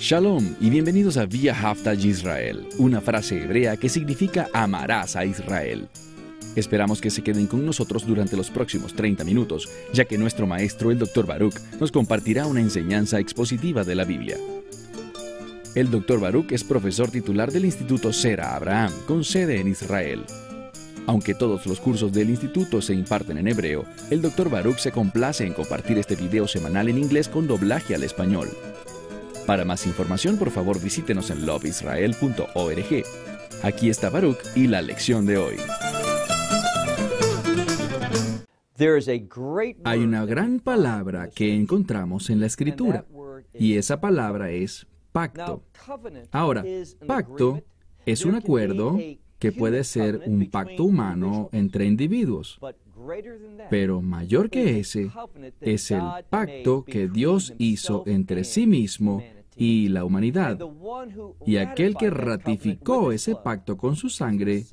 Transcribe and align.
Shalom 0.00 0.54
y 0.62 0.70
bienvenidos 0.70 1.18
a 1.18 1.26
Via 1.26 1.52
Haftaj 1.52 2.06
Israel, 2.06 2.66
una 2.78 3.02
frase 3.02 3.42
hebrea 3.42 3.76
que 3.76 3.90
significa 3.90 4.48
amarás 4.54 5.14
a 5.14 5.26
Israel. 5.26 5.90
Esperamos 6.56 7.02
que 7.02 7.10
se 7.10 7.22
queden 7.22 7.46
con 7.46 7.66
nosotros 7.66 8.06
durante 8.06 8.34
los 8.34 8.48
próximos 8.48 8.94
30 8.94 9.24
minutos, 9.24 9.68
ya 9.92 10.06
que 10.06 10.16
nuestro 10.16 10.46
maestro, 10.46 10.90
el 10.90 10.98
Dr. 10.98 11.26
Baruch, 11.26 11.60
nos 11.78 11.92
compartirá 11.92 12.46
una 12.46 12.60
enseñanza 12.60 13.20
expositiva 13.20 13.84
de 13.84 13.94
la 13.94 14.04
Biblia. 14.04 14.38
El 15.74 15.90
Dr. 15.90 16.18
Baruch 16.18 16.50
es 16.52 16.64
profesor 16.64 17.10
titular 17.10 17.52
del 17.52 17.66
Instituto 17.66 18.10
Sera 18.10 18.56
Abraham, 18.56 18.94
con 19.06 19.22
sede 19.22 19.60
en 19.60 19.68
Israel. 19.68 20.24
Aunque 21.06 21.34
todos 21.34 21.66
los 21.66 21.78
cursos 21.78 22.10
del 22.10 22.30
instituto 22.30 22.80
se 22.80 22.94
imparten 22.94 23.36
en 23.36 23.48
hebreo, 23.48 23.84
el 24.10 24.22
Dr. 24.22 24.48
Baruch 24.48 24.78
se 24.78 24.92
complace 24.92 25.44
en 25.44 25.52
compartir 25.52 25.98
este 25.98 26.16
video 26.16 26.48
semanal 26.48 26.88
en 26.88 26.96
inglés 26.96 27.28
con 27.28 27.46
doblaje 27.46 27.94
al 27.94 28.02
español. 28.02 28.48
Para 29.46 29.64
más 29.64 29.86
información, 29.86 30.36
por 30.36 30.50
favor, 30.50 30.80
visítenos 30.80 31.30
en 31.30 31.46
loveisrael.org. 31.46 33.04
Aquí 33.62 33.90
está 33.90 34.10
Baruch 34.10 34.38
y 34.54 34.66
la 34.66 34.80
lección 34.80 35.26
de 35.26 35.38
hoy. 35.38 35.56
Hay 39.84 40.00
una 40.00 40.24
gran 40.24 40.60
palabra 40.60 41.28
que 41.28 41.54
encontramos 41.54 42.30
en 42.30 42.40
la 42.40 42.46
escritura 42.46 43.04
y 43.52 43.76
esa 43.76 44.00
palabra 44.00 44.50
es 44.50 44.86
pacto. 45.12 45.64
Ahora, 46.32 46.64
pacto 47.06 47.62
es 48.06 48.24
un 48.24 48.36
acuerdo 48.36 48.98
que 49.40 49.50
puede 49.50 49.82
ser 49.84 50.22
un 50.26 50.48
pacto 50.50 50.84
humano 50.84 51.48
entre 51.52 51.86
individuos, 51.86 52.60
pero 53.70 54.02
mayor 54.02 54.50
que 54.50 54.78
ese 54.78 55.10
es 55.60 55.90
el 55.90 56.02
pacto 56.28 56.84
que 56.84 57.08
Dios 57.08 57.54
hizo 57.58 58.04
entre 58.06 58.44
sí 58.44 58.66
mismo 58.66 59.24
y 59.56 59.88
la 59.88 60.04
humanidad. 60.04 60.58
Y 61.46 61.56
aquel 61.56 61.96
que 61.96 62.10
ratificó 62.10 63.12
ese 63.12 63.34
pacto 63.34 63.76
con 63.76 63.96
su 63.96 64.10
sangre 64.10 64.66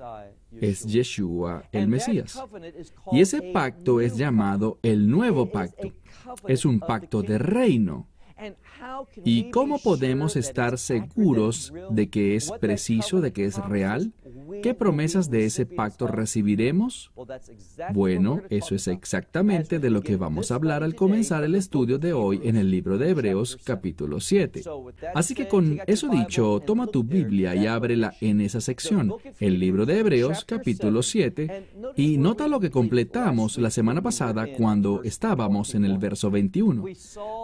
es 0.60 0.86
Yeshua 0.86 1.64
el 1.72 1.88
Mesías. 1.88 2.42
Y 3.12 3.22
ese 3.22 3.42
pacto 3.42 4.02
es 4.02 4.18
llamado 4.18 4.80
el 4.84 5.10
nuevo 5.10 5.50
pacto. 5.50 5.94
Es 6.48 6.66
un 6.66 6.80
pacto 6.80 7.22
de 7.22 7.38
reino. 7.38 8.08
¿Y 9.24 9.50
cómo 9.52 9.80
podemos 9.80 10.36
estar 10.36 10.78
seguros 10.78 11.74
de 11.90 12.10
que 12.10 12.36
es 12.36 12.52
preciso, 12.60 13.22
de 13.22 13.34
que 13.34 13.46
es 13.46 13.58
real? 13.66 14.14
¿Qué 14.62 14.74
promesas 14.74 15.30
de 15.30 15.46
ese 15.46 15.66
pacto 15.66 16.08
recibiremos? 16.08 17.12
Bueno, 17.94 18.42
eso 18.50 18.76
es 18.76 18.88
exactamente 18.88 19.80
de 19.80 19.90
lo 19.90 20.02
que 20.02 20.16
vamos 20.16 20.52
a 20.52 20.56
hablar 20.56 20.84
al 20.84 20.96
comenzar 20.96 21.44
el 21.44 21.56
estudio 21.56 21.98
de 21.98 22.14
hoy 22.14 22.42
en 22.44 22.56
el 22.56 22.72
libro 22.72 22.98
de 22.98 23.10
Hebreos 23.10 23.58
capítulo 23.64 24.20
7. 24.20 24.64
Así 25.14 25.34
que 25.34 25.48
con 25.48 25.80
eso 25.88 26.08
dicho, 26.08 26.62
toma 26.66 26.88
tu 26.88 27.04
Biblia 27.04 27.56
y 27.56 27.68
ábrela 27.68 28.14
en 28.22 28.42
esa 28.42 28.62
sección, 28.62 29.14
el 29.40 29.60
libro 29.60 29.86
de 29.86 30.00
Hebreos 30.00 30.46
capítulo 30.46 31.04
7, 31.04 31.68
y 31.96 32.18
nota 32.18 32.48
lo 32.48 32.60
que 32.60 32.72
completamos 32.72 33.58
la 33.58 33.70
semana 33.70 34.02
pasada 34.02 34.48
cuando 34.58 35.04
estábamos 35.04 35.76
en 35.76 35.86
el 35.86 35.98
verso 35.98 36.32
21. 36.32 36.86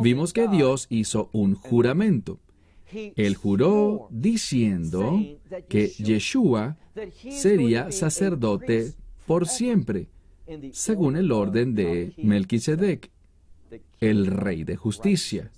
Vimos 0.01 0.33
que 0.33 0.47
Dios 0.47 0.82
hizo 0.89 1.29
un 1.31 1.55
juramento. 1.55 2.39
Él 3.15 3.35
juró 3.35 4.07
diciendo 4.11 5.19
que 5.67 5.87
Yeshua 5.87 6.77
sería 7.29 7.91
sacerdote 7.91 8.93
por 9.25 9.47
siempre, 9.47 10.07
según 10.71 11.15
el 11.15 11.31
orden 11.31 11.73
de 11.73 12.13
Melquisedec, 12.17 13.09
el 13.99 14.27
rey 14.27 14.63
de 14.63 14.75
justicia. 14.75 15.51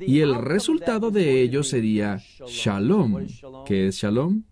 Y 0.00 0.20
el 0.20 0.34
resultado 0.34 1.10
de 1.10 1.42
ello 1.42 1.62
sería 1.62 2.20
Shalom. 2.46 3.26
¿Qué 3.66 3.88
es 3.88 3.96
Shalom? 3.96 4.42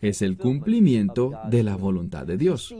Es 0.00 0.22
el 0.22 0.36
cumplimiento 0.36 1.32
de 1.50 1.64
la 1.64 1.76
voluntad 1.76 2.24
de 2.24 2.36
Dios. 2.36 2.74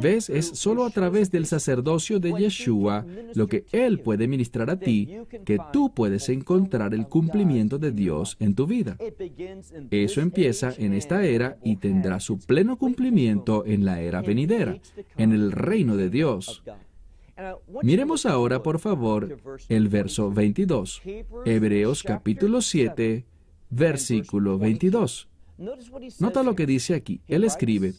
¿Ves? 0.00 0.30
Es 0.30 0.46
solo 0.46 0.84
a 0.84 0.90
través 0.90 1.30
del 1.30 1.46
sacerdocio 1.46 2.18
de 2.18 2.32
Yeshua 2.32 3.06
lo 3.34 3.46
que 3.46 3.66
Él 3.70 4.00
puede 4.00 4.26
ministrar 4.26 4.68
a 4.70 4.78
ti 4.78 5.08
que 5.44 5.58
tú 5.72 5.92
puedes 5.94 6.28
encontrar 6.28 6.92
el 6.92 7.06
cumplimiento 7.06 7.78
de 7.78 7.92
Dios 7.92 8.36
en 8.40 8.54
tu 8.54 8.66
vida. 8.66 8.96
Eso 9.90 10.20
empieza 10.20 10.72
en 10.76 10.94
esta 10.94 11.24
era 11.24 11.56
y 11.62 11.76
tendrá 11.76 12.18
su 12.18 12.38
pleno 12.38 12.76
cumplimiento 12.76 13.64
en 13.64 13.84
la 13.84 14.00
era 14.00 14.22
venidera, 14.22 14.80
en 15.16 15.32
el 15.32 15.52
reino 15.52 15.96
de 15.96 16.10
Dios. 16.10 16.62
Miremos 17.82 18.26
ahora, 18.26 18.62
por 18.62 18.78
favor, 18.78 19.38
el 19.68 19.88
verso 19.88 20.30
22. 20.30 21.02
Hebreos 21.44 22.02
capítulo 22.02 22.60
7, 22.60 23.24
versículo 23.70 24.58
22. 24.58 25.28
Nota 26.20 26.42
lo 26.42 26.54
que 26.54 26.66
dice 26.66 26.94
aquí. 26.94 27.20
Él 27.28 27.44
escribe, 27.44 27.94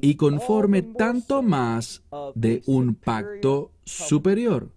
y 0.00 0.14
conforme 0.14 0.82
tanto 0.82 1.42
más 1.42 2.02
de 2.34 2.62
un 2.66 2.94
pacto 2.94 3.72
superior 3.84 4.70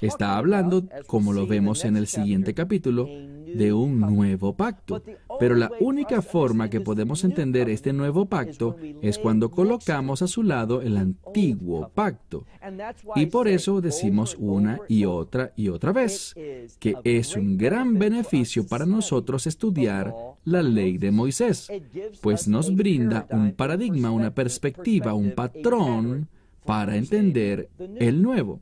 Está 0.00 0.36
hablando, 0.36 0.84
como 1.06 1.32
lo 1.32 1.46
vemos 1.46 1.84
en 1.84 1.96
el 1.96 2.06
siguiente 2.06 2.54
capítulo, 2.54 3.06
de 3.06 3.72
un 3.72 4.00
nuevo 4.00 4.54
pacto. 4.54 5.02
Pero 5.38 5.54
la 5.54 5.70
única 5.80 6.22
forma 6.22 6.70
que 6.70 6.80
podemos 6.80 7.24
entender 7.24 7.68
este 7.68 7.92
nuevo 7.92 8.26
pacto 8.26 8.76
es 9.00 9.18
cuando 9.18 9.50
colocamos 9.50 10.22
a 10.22 10.26
su 10.26 10.42
lado 10.42 10.82
el 10.82 10.96
antiguo 10.96 11.90
pacto. 11.94 12.46
Y 13.16 13.26
por 13.26 13.48
eso 13.48 13.80
decimos 13.80 14.36
una 14.38 14.80
y 14.88 15.04
otra 15.04 15.52
y 15.56 15.68
otra 15.68 15.92
vez 15.92 16.34
que 16.78 16.96
es 17.04 17.36
un 17.36 17.56
gran 17.56 17.98
beneficio 17.98 18.66
para 18.66 18.86
nosotros 18.86 19.46
estudiar 19.46 20.14
la 20.44 20.62
ley 20.62 20.98
de 20.98 21.10
Moisés, 21.10 21.70
pues 22.20 22.48
nos 22.48 22.74
brinda 22.74 23.26
un 23.30 23.52
paradigma, 23.52 24.10
una 24.10 24.34
perspectiva, 24.34 25.14
un 25.14 25.32
patrón 25.32 26.28
para 26.64 26.96
entender 26.96 27.68
el 27.98 28.22
nuevo. 28.22 28.60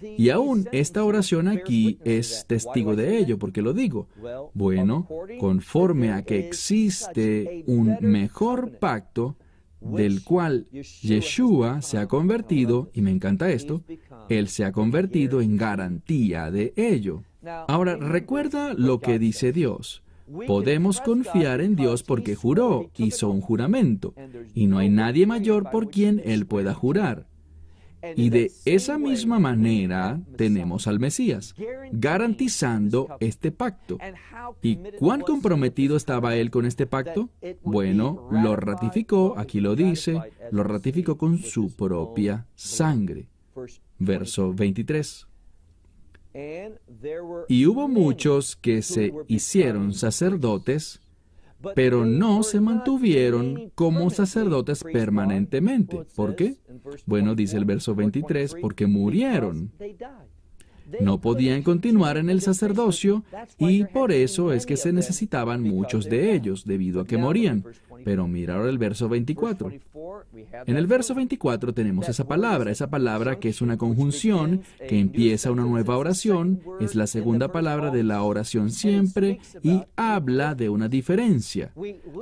Y 0.00 0.30
aún 0.30 0.68
esta 0.72 1.04
oración 1.04 1.48
aquí 1.48 1.98
es 2.04 2.44
testigo 2.46 2.96
de 2.96 3.18
ello, 3.18 3.38
porque 3.38 3.62
lo 3.62 3.72
digo. 3.72 4.08
Bueno, 4.54 5.06
conforme 5.38 6.12
a 6.12 6.22
que 6.22 6.38
existe 6.38 7.64
un 7.66 7.96
mejor 8.00 8.78
pacto 8.78 9.36
del 9.80 10.22
cual 10.24 10.66
Yeshua 10.70 11.82
se 11.82 11.98
ha 11.98 12.06
convertido, 12.06 12.90
y 12.92 13.02
me 13.02 13.10
encanta 13.10 13.50
esto, 13.50 13.82
Él 14.28 14.48
se 14.48 14.64
ha 14.64 14.72
convertido 14.72 15.40
en 15.40 15.56
garantía 15.56 16.50
de 16.50 16.72
ello. 16.76 17.22
Ahora, 17.68 17.96
recuerda 17.96 18.74
lo 18.74 19.00
que 19.00 19.18
dice 19.18 19.52
Dios. 19.52 20.02
Podemos 20.46 21.00
confiar 21.00 21.60
en 21.60 21.74
Dios 21.74 22.02
porque 22.04 22.36
juró, 22.36 22.90
hizo 22.96 23.30
un 23.30 23.40
juramento, 23.40 24.14
y 24.54 24.66
no 24.66 24.78
hay 24.78 24.88
nadie 24.88 25.26
mayor 25.26 25.70
por 25.70 25.90
quien 25.90 26.22
Él 26.24 26.46
pueda 26.46 26.72
jurar. 26.72 27.26
Y 28.16 28.30
de 28.30 28.50
esa 28.64 28.98
misma 28.98 29.38
manera 29.38 30.20
tenemos 30.36 30.86
al 30.86 31.00
Mesías, 31.00 31.54
garantizando 31.92 33.08
este 33.20 33.50
pacto. 33.52 33.98
¿Y 34.62 34.76
cuán 34.98 35.20
comprometido 35.20 35.96
estaba 35.96 36.34
él 36.36 36.50
con 36.50 36.66
este 36.66 36.86
pacto? 36.86 37.30
Bueno, 37.62 38.28
lo 38.30 38.56
ratificó, 38.56 39.38
aquí 39.38 39.60
lo 39.60 39.76
dice, 39.76 40.20
lo 40.50 40.62
ratificó 40.62 41.16
con 41.16 41.38
su 41.38 41.74
propia 41.74 42.46
sangre. 42.54 43.28
Verso 43.98 44.52
23. 44.54 45.26
Y 47.48 47.66
hubo 47.66 47.88
muchos 47.88 48.56
que 48.56 48.82
se 48.82 49.12
hicieron 49.26 49.92
sacerdotes, 49.92 51.00
pero 51.74 52.04
no 52.04 52.42
se 52.42 52.60
mantuvieron 52.60 53.70
como 53.74 54.10
sacerdotes 54.10 54.84
permanentemente. 54.84 56.04
¿Por 56.14 56.36
qué? 56.36 56.56
Bueno, 57.06 57.34
dice 57.34 57.56
el 57.56 57.64
verso 57.64 57.94
23, 57.94 58.56
porque 58.60 58.86
murieron. 58.86 59.72
No 61.00 61.20
podían 61.20 61.62
continuar 61.62 62.16
en 62.16 62.30
el 62.30 62.40
sacerdocio 62.40 63.22
y 63.58 63.84
por 63.84 64.10
eso 64.10 64.52
es 64.52 64.66
que 64.66 64.76
se 64.76 64.92
necesitaban 64.92 65.62
muchos 65.62 66.06
de 66.06 66.34
ellos, 66.34 66.64
debido 66.64 67.00
a 67.00 67.06
que 67.06 67.16
morían. 67.16 67.64
Pero 68.04 68.26
mira 68.26 68.56
ahora 68.56 68.70
el 68.70 68.78
verso 68.78 69.08
24. 69.08 69.70
En 70.66 70.76
el 70.76 70.86
verso 70.86 71.14
24 71.14 71.72
tenemos 71.74 72.08
esa 72.08 72.26
palabra, 72.26 72.70
esa 72.70 72.88
palabra 72.88 73.38
que 73.38 73.48
es 73.48 73.60
una 73.60 73.76
conjunción, 73.76 74.62
que 74.78 74.98
empieza 74.98 75.50
una 75.50 75.64
nueva 75.64 75.96
oración, 75.96 76.60
es 76.80 76.94
la 76.94 77.06
segunda 77.06 77.52
palabra 77.52 77.90
de 77.90 78.04
la 78.04 78.22
oración 78.22 78.70
siempre 78.70 79.40
y 79.62 79.82
habla 79.96 80.54
de 80.54 80.68
una 80.68 80.88
diferencia. 80.88 81.72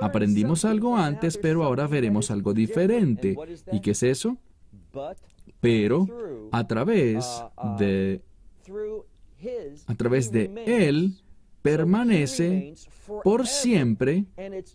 Aprendimos 0.00 0.64
algo 0.64 0.96
antes, 0.96 1.36
pero 1.38 1.64
ahora 1.64 1.86
veremos 1.86 2.30
algo 2.30 2.54
diferente. 2.54 3.36
¿Y 3.72 3.80
qué 3.80 3.92
es 3.92 4.02
eso? 4.02 4.36
Pero 5.60 6.06
a 6.52 6.66
través 6.66 7.26
de 7.78 8.22
a 9.86 9.94
través 9.94 10.30
de 10.30 10.50
Él, 10.66 11.14
permanece 11.62 12.74
por 13.24 13.46
siempre 13.46 14.24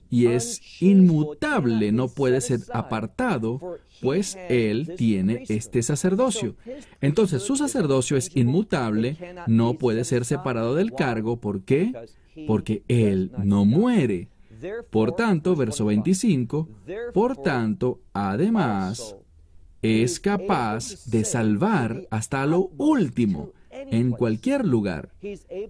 y 0.09 0.27
es 0.27 0.81
inmutable, 0.81 1.91
no 1.91 2.07
puede 2.07 2.41
ser 2.41 2.61
apartado, 2.73 3.59
pues 4.01 4.37
Él 4.49 4.93
tiene 4.97 5.43
este 5.49 5.81
sacerdocio. 5.83 6.55
Entonces 7.01 7.43
su 7.43 7.55
sacerdocio 7.55 8.17
es 8.17 8.35
inmutable, 8.35 9.17
no 9.47 9.75
puede 9.75 10.03
ser 10.03 10.25
separado 10.25 10.75
del 10.75 10.93
cargo. 10.93 11.37
¿Por 11.37 11.63
qué? 11.63 11.93
Porque 12.47 12.83
Él 12.87 13.31
no 13.43 13.65
muere. 13.65 14.29
Por 14.89 15.15
tanto, 15.15 15.55
verso 15.55 15.85
25, 15.85 16.69
por 17.13 17.37
tanto, 17.37 17.99
además, 18.13 19.17
es 19.81 20.21
capaz 20.21 21.05
de 21.07 21.25
salvar 21.25 22.07
hasta 22.09 22.45
lo 22.45 22.71
último 22.77 23.51
en 23.73 24.11
cualquier 24.11 24.65
lugar. 24.65 25.09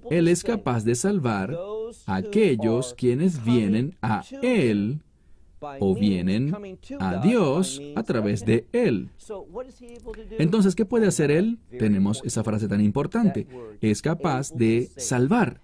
Él 0.10 0.28
es 0.28 0.44
capaz 0.44 0.84
de 0.84 0.96
salvar 0.96 1.58
a 2.06 2.16
aquellos 2.16 2.94
quienes 2.94 3.44
vienen 3.44 3.96
a 4.02 4.24
Él 4.42 5.02
o 5.80 5.96
vienen 5.96 6.54
a 7.00 7.18
Dios 7.18 7.82
a 7.96 8.04
través 8.04 8.46
de 8.46 8.66
Él. 8.72 9.10
Entonces, 10.38 10.76
¿qué 10.76 10.86
puede 10.86 11.08
hacer 11.08 11.32
Él? 11.32 11.60
Tenemos 11.80 12.22
esa 12.26 12.44
frase 12.44 12.68
tan 12.68 12.82
importante. 12.82 13.48
Es 13.82 14.02
capaz 14.02 14.52
de 14.52 14.90
salvar. 14.98 15.62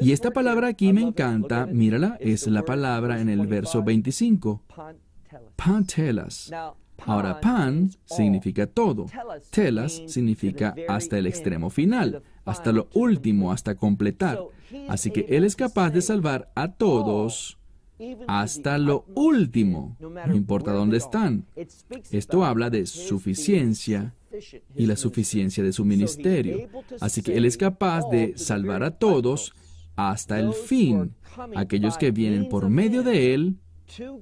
Y 0.00 0.12
esta 0.12 0.30
palabra 0.30 0.68
aquí 0.68 0.92
me 0.92 1.02
encanta, 1.02 1.66
mírala, 1.66 2.16
es 2.20 2.46
la 2.46 2.64
palabra 2.64 3.20
en 3.20 3.28
el 3.28 3.46
verso 3.46 3.82
25. 3.82 4.62
Pantelas. 5.56 6.50
Ahora, 7.04 7.40
pan 7.40 7.90
significa 8.04 8.66
todo. 8.66 9.06
Telas 9.50 10.02
significa 10.06 10.74
hasta 10.88 11.18
el 11.18 11.26
extremo 11.26 11.70
final, 11.70 12.22
hasta 12.44 12.72
lo 12.72 12.88
último, 12.94 13.52
hasta 13.52 13.74
completar. 13.74 14.40
Así 14.88 15.10
que 15.10 15.26
Él 15.28 15.44
es 15.44 15.56
capaz 15.56 15.90
de 15.90 16.02
salvar 16.02 16.50
a 16.54 16.72
todos 16.72 17.58
hasta 18.26 18.78
lo 18.78 19.04
último, 19.14 19.96
no 20.00 20.34
importa 20.34 20.72
dónde 20.72 20.98
están. 20.98 21.46
Esto 22.10 22.44
habla 22.44 22.70
de 22.70 22.86
suficiencia 22.86 24.14
y 24.76 24.86
la 24.86 24.96
suficiencia 24.96 25.64
de 25.64 25.72
su 25.72 25.84
ministerio. 25.84 26.68
Así 27.00 27.22
que 27.22 27.36
Él 27.36 27.44
es 27.44 27.56
capaz 27.56 28.08
de 28.10 28.36
salvar 28.36 28.82
a 28.82 28.92
todos 28.92 29.52
hasta 29.96 30.38
el 30.38 30.52
fin, 30.52 31.14
aquellos 31.56 31.96
que 31.98 32.12
vienen 32.12 32.48
por 32.48 32.68
medio 32.68 33.02
de 33.02 33.34
Él 33.34 33.56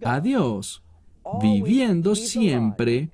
a 0.05 0.21
Dios, 0.21 0.83
viviendo 1.41 2.15
siempre 2.15 3.11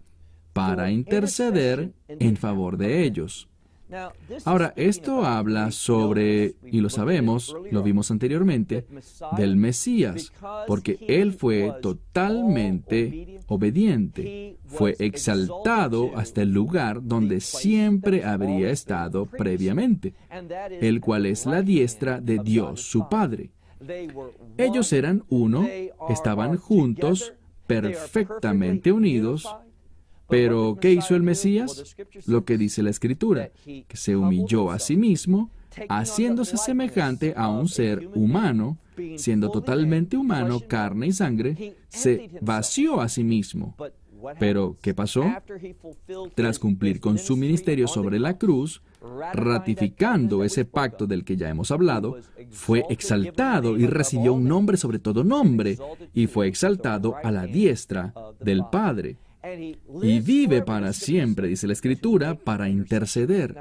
para 0.52 0.90
interceder 0.90 1.92
en 2.08 2.36
favor 2.36 2.76
de 2.76 3.04
ellos. 3.04 3.48
Ahora, 4.44 4.72
esto 4.76 5.24
habla 5.24 5.70
sobre, 5.70 6.54
y 6.64 6.80
lo 6.80 6.88
sabemos, 6.88 7.54
lo 7.70 7.82
vimos 7.82 8.10
anteriormente, 8.10 8.86
del 9.36 9.56
Mesías, 9.56 10.32
porque 10.66 10.98
Él 11.08 11.32
fue 11.32 11.74
totalmente 11.82 13.38
obediente, 13.48 14.56
fue 14.64 14.96
exaltado 14.98 16.16
hasta 16.16 16.42
el 16.42 16.52
lugar 16.52 17.00
donde 17.02 17.40
siempre 17.40 18.24
habría 18.24 18.70
estado 18.70 19.26
previamente, 19.26 20.14
el 20.80 21.00
cual 21.00 21.26
es 21.26 21.44
la 21.44 21.60
diestra 21.60 22.20
de 22.20 22.38
Dios 22.38 22.80
su 22.80 23.08
Padre. 23.10 23.50
Ellos 24.56 24.92
eran 24.92 25.24
uno, 25.28 25.68
estaban 26.08 26.56
juntos, 26.56 27.34
perfectamente 27.66 28.92
unidos, 28.92 29.46
pero, 30.28 30.78
¿qué 30.80 30.92
hizo 30.92 31.14
el 31.14 31.22
Mesías? 31.22 31.94
Lo 32.26 32.44
que 32.46 32.56
dice 32.56 32.82
la 32.82 32.88
Escritura, 32.88 33.50
que 33.64 33.96
se 33.96 34.16
humilló 34.16 34.70
a 34.70 34.78
sí 34.78 34.96
mismo, 34.96 35.50
haciéndose 35.90 36.56
semejante 36.56 37.34
a 37.36 37.48
un 37.48 37.68
ser 37.68 38.08
humano, 38.14 38.78
siendo 39.16 39.50
totalmente 39.50 40.16
humano, 40.16 40.60
carne 40.66 41.08
y 41.08 41.12
sangre, 41.12 41.76
se 41.88 42.30
vació 42.40 43.00
a 43.00 43.10
sí 43.10 43.24
mismo. 43.24 43.76
Pero, 44.38 44.78
¿qué 44.80 44.94
pasó? 44.94 45.24
Tras 46.34 46.58
cumplir 46.58 47.00
con 47.00 47.18
su 47.18 47.36
ministerio 47.36 47.86
sobre 47.88 48.18
la 48.18 48.38
cruz, 48.38 48.80
ratificando 49.32 50.44
ese 50.44 50.64
pacto 50.64 51.06
del 51.06 51.24
que 51.24 51.36
ya 51.36 51.48
hemos 51.48 51.70
hablado, 51.70 52.18
fue 52.50 52.84
exaltado 52.88 53.76
y 53.76 53.86
recibió 53.86 54.32
un 54.34 54.46
nombre 54.46 54.76
sobre 54.76 54.98
todo 54.98 55.24
nombre, 55.24 55.78
y 56.14 56.26
fue 56.26 56.48
exaltado 56.48 57.16
a 57.22 57.30
la 57.30 57.46
diestra 57.46 58.14
del 58.40 58.64
Padre 58.70 59.18
y 60.02 60.20
vive 60.20 60.62
para 60.62 60.92
siempre, 60.92 61.48
dice 61.48 61.66
la 61.66 61.72
Escritura, 61.72 62.34
para 62.34 62.68
interceder. 62.68 63.56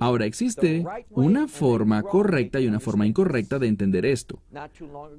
Ahora 0.00 0.24
existe 0.24 0.84
una 1.10 1.46
forma 1.48 2.02
correcta 2.02 2.60
y 2.60 2.66
una 2.66 2.80
forma 2.80 3.06
incorrecta 3.06 3.58
de 3.58 3.66
entender 3.66 4.06
esto. 4.06 4.40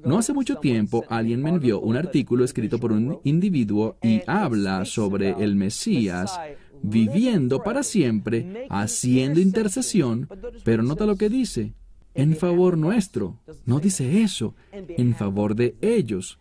No 0.03 0.17
hace 0.17 0.33
mucho 0.33 0.55
tiempo 0.55 1.05
alguien 1.09 1.43
me 1.43 1.49
envió 1.49 1.79
un 1.79 1.95
artículo 1.95 2.43
escrito 2.43 2.79
por 2.79 2.91
un 2.91 3.19
individuo 3.23 3.97
y 4.01 4.21
habla 4.25 4.85
sobre 4.85 5.31
el 5.43 5.55
Mesías 5.55 6.39
viviendo 6.81 7.63
para 7.63 7.83
siempre, 7.83 8.67
haciendo 8.69 9.39
intercesión, 9.39 10.27
pero 10.63 10.83
nota 10.83 11.05
lo 11.05 11.15
que 11.15 11.29
dice, 11.29 11.73
en 12.13 12.35
favor 12.35 12.77
nuestro. 12.77 13.39
No 13.65 13.79
dice 13.79 14.21
eso, 14.21 14.55
en 14.71 15.15
favor 15.15 15.55
de 15.55 15.75
ellos. 15.81 16.39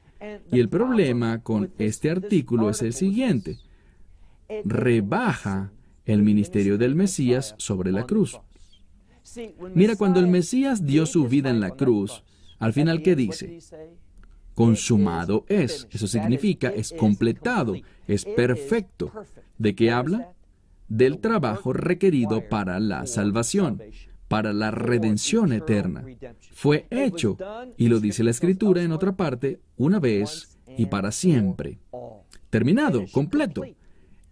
Y 0.51 0.61
el 0.61 0.69
problema 0.69 1.43
con 1.43 1.71
este 1.79 2.11
artículo 2.11 2.71
es 2.71 2.83
el 2.83 2.93
siguiente. 2.93 3.59
Rebaja 4.65 5.73
el 6.05 6.23
ministerio 6.23 6.79
del 6.79 6.95
Mesías 6.95 7.55
sobre 7.59 7.93
la 7.93 8.05
cruz. 8.05 8.41
Mira, 9.75 9.95
cuando 9.97 10.21
el 10.21 10.27
Mesías 10.27 10.87
dio 10.87 11.07
su 11.07 11.29
vida 11.29 11.51
en 11.51 11.61
la 11.61 11.71
cruz, 11.71 12.25
al 12.59 12.73
final, 12.73 13.03
¿qué 13.03 13.15
dice? 13.15 13.59
Consumado 14.59 15.45
es. 15.49 15.87
Eso 15.93 16.09
significa 16.09 16.69
es 16.71 16.93
completado, 16.93 17.77
es 18.09 18.25
perfecto. 18.25 19.13
¿De 19.57 19.77
qué 19.77 19.93
habla? 19.93 20.33
Del 20.89 21.19
trabajo 21.19 21.73
requerido 21.73 22.49
para 22.49 22.81
la 22.81 23.07
salvación 23.07 23.81
para 24.27 24.53
la 24.53 24.73
redención 24.73 25.53
eterna. 25.53 26.05
Fue 26.53 26.89
hecho, 26.91 27.39
y 27.77 27.87
lo 27.87 28.01
dice 28.01 28.25
la 28.25 28.33
Escritura 28.33 28.83
en 28.83 28.91
otra 28.91 29.13
parte, 29.13 29.61
una 29.77 30.01
vez 30.01 30.59
y 30.77 30.87
para 30.87 31.13
siempre. 31.13 31.79
Terminado, 32.51 33.05
completo. 33.13 33.63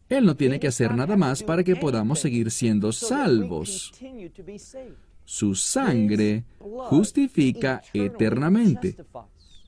Él 0.08 0.26
no 0.26 0.36
tiene 0.36 0.58
que 0.58 0.66
hacer 0.66 0.92
nada 0.92 1.16
más 1.16 1.44
para 1.44 1.62
que 1.62 1.76
podamos 1.76 2.18
seguir 2.18 2.50
siendo 2.50 2.90
salvos. 2.90 3.92
Su 5.24 5.54
sangre 5.54 6.44
justifica 6.58 7.80
eternamente. 7.94 8.96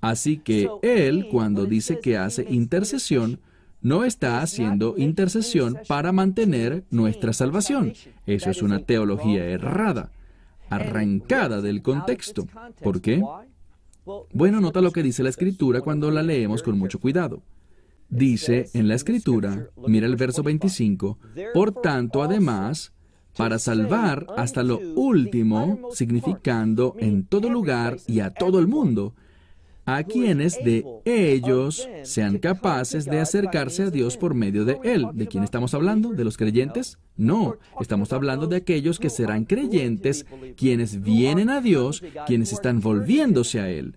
Así 0.01 0.39
que 0.39 0.69
Él, 0.83 1.29
cuando 1.31 1.67
dice 1.67 2.01
que 2.01 2.17
hace 2.17 2.47
intercesión, 2.49 3.41
no 3.81 4.05
está 4.05 4.43
haciendo 4.43 4.95
intercesión 4.97 5.79
para 5.87 6.13
mantener 6.13 6.85
nuestra 6.91 7.33
salvación. 7.33 7.93
Eso 8.27 8.51
es 8.51 8.63
una 8.63 8.81
teología 8.81 9.45
errada 9.45 10.11
arrancada 10.71 11.61
del 11.61 11.83
contexto. 11.83 12.47
¿Por 12.83 13.01
qué? 13.01 13.23
Bueno, 14.33 14.61
nota 14.61 14.81
lo 14.81 14.93
que 14.93 15.03
dice 15.03 15.23
la 15.23 15.31
escritura 15.31 15.81
cuando 15.81 16.11
la 16.11 16.23
leemos 16.23 16.63
con 16.63 16.79
mucho 16.79 16.99
cuidado. 16.99 17.43
Dice 18.09 18.71
en 18.73 18.89
la 18.89 18.95
escritura, 18.95 19.69
mira 19.87 20.07
el 20.07 20.17
verso 20.17 20.43
25, 20.43 21.19
por 21.53 21.73
tanto, 21.73 22.23
además, 22.23 22.93
para 23.37 23.59
salvar 23.59 24.27
hasta 24.37 24.63
lo 24.63 24.79
último, 24.97 25.91
significando 25.93 26.97
en 26.99 27.25
todo 27.25 27.51
lugar 27.51 27.99
y 28.07 28.21
a 28.21 28.31
todo 28.31 28.59
el 28.59 28.67
mundo, 28.67 29.15
a 29.89 30.03
quienes 30.05 30.63
de 30.63 30.85
ellos 31.07 31.89
sean 32.03 32.37
capaces 32.39 33.07
de 33.07 33.21
acercarse 33.21 33.85
a 33.85 33.91
Dios 33.91 34.19
por 34.19 34.35
medio 34.35 34.67
de 34.67 34.79
Él. 34.85 35.07
¿De 35.15 35.27
quién 35.27 35.45
estamos 35.45 35.73
hablando? 35.73 36.11
¿De 36.13 36.25
los 36.25 36.37
creyentes? 36.37 36.99
No, 37.17 37.57
estamos 37.81 38.13
hablando 38.13 38.47
de 38.47 38.57
aquellos 38.57 38.99
que 38.99 39.09
serán 39.09 39.47
creyentes, 39.47 40.27
quienes 40.59 41.03
vienen 41.03 41.49
a 41.49 41.63
Dios, 41.63 42.05
quienes 42.27 42.53
están 42.53 42.81
volviéndose 42.81 43.61
a 43.61 43.71
Él. 43.71 43.97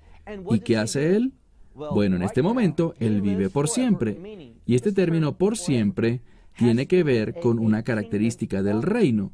¿Y 0.49 0.61
qué 0.61 0.77
hace 0.77 1.17
Él? 1.17 1.33
Bueno, 1.75 2.15
en 2.15 2.23
este 2.23 2.41
momento 2.41 2.93
Él 2.99 3.21
vive 3.21 3.49
por 3.49 3.67
siempre. 3.67 4.53
Y 4.65 4.75
este 4.75 4.93
término 4.93 5.37
por 5.37 5.57
siempre 5.57 6.21
tiene 6.57 6.87
que 6.87 7.03
ver 7.03 7.37
con 7.41 7.59
una 7.59 7.83
característica 7.83 8.63
del 8.63 8.81
reino. 8.81 9.33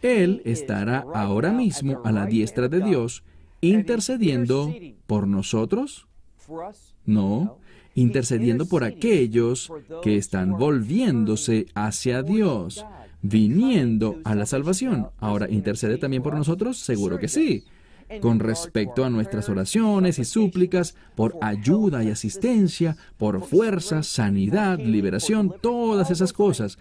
Él 0.00 0.40
estará 0.46 1.04
ahora 1.14 1.52
mismo 1.52 2.00
a 2.02 2.12
la 2.12 2.24
diestra 2.24 2.68
de 2.68 2.80
Dios 2.80 3.24
intercediendo 3.62 4.74
por 5.06 5.26
nosotros? 5.26 6.06
No, 7.06 7.58
intercediendo 7.94 8.66
por 8.66 8.84
aquellos 8.84 9.72
que 10.02 10.16
están 10.16 10.58
volviéndose 10.58 11.66
hacia 11.74 12.22
Dios, 12.22 12.84
viniendo 13.22 14.18
a 14.24 14.34
la 14.34 14.46
salvación. 14.46 15.08
Ahora, 15.18 15.48
¿intercede 15.50 15.96
también 15.96 16.22
por 16.22 16.34
nosotros? 16.34 16.78
Seguro 16.78 17.18
que 17.18 17.28
sí. 17.28 17.64
Con 18.20 18.40
respecto 18.40 19.06
a 19.06 19.10
nuestras 19.10 19.48
oraciones 19.48 20.18
y 20.18 20.26
súplicas, 20.26 20.94
por 21.14 21.38
ayuda 21.40 22.04
y 22.04 22.10
asistencia, 22.10 22.96
por 23.16 23.42
fuerza, 23.42 24.02
sanidad, 24.02 24.78
liberación, 24.78 25.54
todas 25.62 26.10
esas 26.10 26.34
cosas. 26.34 26.78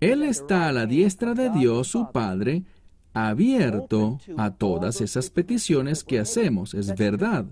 Él 0.00 0.22
está 0.24 0.68
a 0.68 0.72
la 0.72 0.84
diestra 0.84 1.32
de 1.32 1.48
Dios, 1.48 1.88
su 1.88 2.10
Padre, 2.12 2.64
abierto 3.12 4.18
a 4.36 4.52
todas 4.52 5.00
esas 5.00 5.30
peticiones 5.30 6.04
que 6.04 6.18
hacemos, 6.18 6.74
es 6.74 6.96
verdad. 6.96 7.46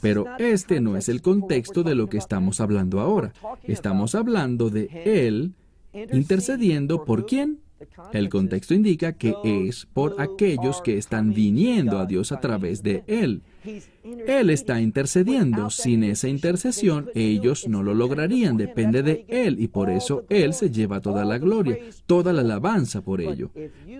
Pero 0.00 0.26
este 0.38 0.80
no 0.80 0.96
es 0.96 1.08
el 1.08 1.22
contexto 1.22 1.82
de 1.82 1.94
lo 1.94 2.08
que 2.08 2.18
estamos 2.18 2.60
hablando 2.60 3.00
ahora. 3.00 3.32
Estamos 3.62 4.14
hablando 4.14 4.68
de 4.68 4.88
Él 5.04 5.54
intercediendo 6.12 7.04
por 7.04 7.26
quién? 7.26 7.60
El 8.12 8.28
contexto 8.28 8.74
indica 8.74 9.12
que 9.12 9.34
es 9.44 9.86
por 9.86 10.20
aquellos 10.20 10.82
que 10.82 10.98
están 10.98 11.32
viniendo 11.32 11.98
a 11.98 12.06
Dios 12.06 12.32
a 12.32 12.40
través 12.40 12.82
de 12.82 13.04
Él. 13.06 13.42
Él 14.26 14.50
está 14.50 14.80
intercediendo. 14.80 15.70
Sin 15.70 16.02
esa 16.04 16.28
intercesión, 16.28 17.10
ellos 17.14 17.68
no 17.68 17.82
lo 17.82 17.94
lograrían. 17.94 18.56
Depende 18.56 19.02
de 19.02 19.24
Él 19.28 19.60
y 19.60 19.68
por 19.68 19.90
eso 19.90 20.24
Él 20.28 20.52
se 20.54 20.70
lleva 20.70 21.00
toda 21.00 21.24
la 21.24 21.38
gloria, 21.38 21.78
toda 22.06 22.32
la 22.32 22.40
alabanza 22.42 23.02
por 23.02 23.20
ello. 23.20 23.50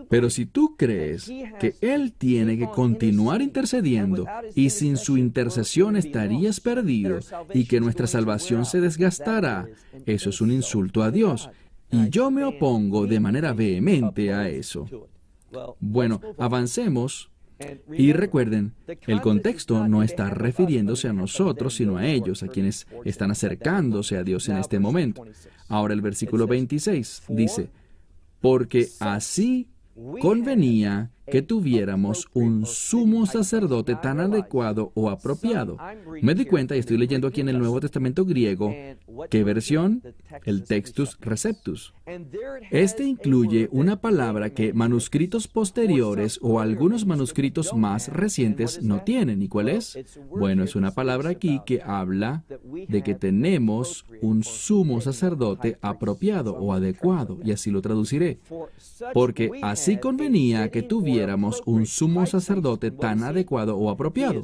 Pero 0.08 0.30
si 0.30 0.46
tú 0.46 0.76
crees 0.76 1.30
que 1.60 1.74
Él 1.80 2.12
tiene 2.12 2.58
que 2.58 2.68
continuar 2.68 3.42
intercediendo 3.42 4.26
y 4.54 4.70
sin 4.70 4.96
su 4.96 5.16
intercesión 5.16 5.96
estarías 5.96 6.60
perdido 6.60 7.20
y 7.54 7.66
que 7.66 7.80
nuestra 7.80 8.06
salvación 8.06 8.64
se 8.64 8.80
desgastará, 8.80 9.68
eso 10.06 10.30
es 10.30 10.40
un 10.40 10.50
insulto 10.50 11.02
a 11.02 11.10
Dios. 11.10 11.48
Y 11.92 12.08
yo 12.08 12.30
me 12.30 12.42
opongo 12.42 13.06
de 13.06 13.20
manera 13.20 13.52
vehemente 13.52 14.32
a 14.32 14.48
eso. 14.48 14.88
Bueno, 15.78 16.20
avancemos. 16.38 17.28
Y 17.92 18.12
recuerden, 18.12 18.74
el 19.06 19.20
contexto 19.20 19.86
no 19.86 20.02
está 20.02 20.30
refiriéndose 20.30 21.06
a 21.06 21.12
nosotros, 21.12 21.74
sino 21.74 21.96
a 21.96 22.06
ellos, 22.06 22.42
a 22.42 22.48
quienes 22.48 22.88
están 23.04 23.30
acercándose 23.30 24.16
a 24.16 24.24
Dios 24.24 24.48
en 24.48 24.56
este 24.56 24.80
momento. 24.80 25.24
Ahora 25.68 25.94
el 25.94 26.00
versículo 26.00 26.48
26 26.48 27.22
dice, 27.28 27.70
porque 28.40 28.88
así 28.98 29.68
convenía 30.20 31.12
que 31.32 31.40
tuviéramos 31.40 32.28
un 32.34 32.66
sumo 32.66 33.24
sacerdote 33.24 33.94
tan 33.94 34.20
adecuado 34.20 34.92
o 34.94 35.08
apropiado. 35.08 35.78
Me 36.20 36.34
di 36.34 36.44
cuenta, 36.44 36.76
y 36.76 36.80
estoy 36.80 36.98
leyendo 36.98 37.26
aquí 37.26 37.40
en 37.40 37.48
el 37.48 37.58
Nuevo 37.58 37.80
Testamento 37.80 38.26
griego, 38.26 38.70
¿qué 39.30 39.42
versión? 39.42 40.02
El 40.44 40.64
Textus 40.64 41.16
Receptus. 41.20 41.94
Este 42.70 43.04
incluye 43.04 43.70
una 43.72 43.98
palabra 43.98 44.50
que 44.50 44.74
manuscritos 44.74 45.48
posteriores 45.48 46.38
o 46.42 46.60
algunos 46.60 47.06
manuscritos 47.06 47.72
más 47.72 48.08
recientes 48.08 48.82
no 48.82 49.00
tienen. 49.00 49.40
¿Y 49.40 49.48
cuál 49.48 49.70
es? 49.70 49.98
Bueno, 50.28 50.62
es 50.64 50.76
una 50.76 50.90
palabra 50.90 51.30
aquí 51.30 51.62
que 51.64 51.80
habla 51.80 52.44
de 52.88 53.02
que 53.02 53.14
tenemos 53.14 54.04
un 54.20 54.44
sumo 54.44 55.00
sacerdote 55.00 55.78
apropiado 55.80 56.56
o 56.56 56.74
adecuado, 56.74 57.38
y 57.42 57.52
así 57.52 57.70
lo 57.70 57.80
traduciré. 57.80 58.38
Porque 59.14 59.50
así 59.62 59.96
convenía 59.96 60.70
que 60.70 60.82
tuviéramos 61.22 61.62
un 61.66 61.86
sumo 61.86 62.26
sacerdote 62.26 62.90
tan 62.90 63.22
adecuado 63.22 63.76
o 63.76 63.90
apropiado. 63.90 64.42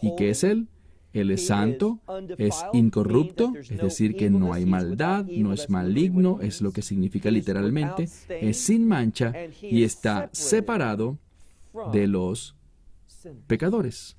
¿Y 0.00 0.14
qué 0.16 0.30
es 0.30 0.44
Él? 0.44 0.68
Él 1.12 1.32
es 1.32 1.48
santo, 1.48 1.98
es 2.38 2.64
incorrupto, 2.72 3.52
es 3.56 3.76
decir, 3.78 4.14
que 4.14 4.30
no 4.30 4.52
hay 4.52 4.64
maldad, 4.64 5.24
no 5.24 5.52
es 5.52 5.68
maligno, 5.68 6.38
es 6.40 6.62
lo 6.62 6.72
que 6.72 6.82
significa 6.82 7.32
literalmente, 7.32 8.08
es 8.28 8.56
sin 8.58 8.86
mancha 8.86 9.32
y 9.60 9.82
está 9.82 10.30
separado 10.32 11.18
de 11.92 12.06
los 12.06 12.54
pecadores. 13.48 14.16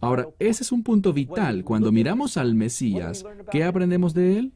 Ahora, 0.00 0.28
ese 0.40 0.64
es 0.64 0.72
un 0.72 0.82
punto 0.82 1.12
vital. 1.12 1.62
Cuando 1.62 1.92
miramos 1.92 2.36
al 2.36 2.56
Mesías, 2.56 3.24
¿qué 3.52 3.62
aprendemos 3.62 4.14
de 4.14 4.38
Él? 4.38 4.52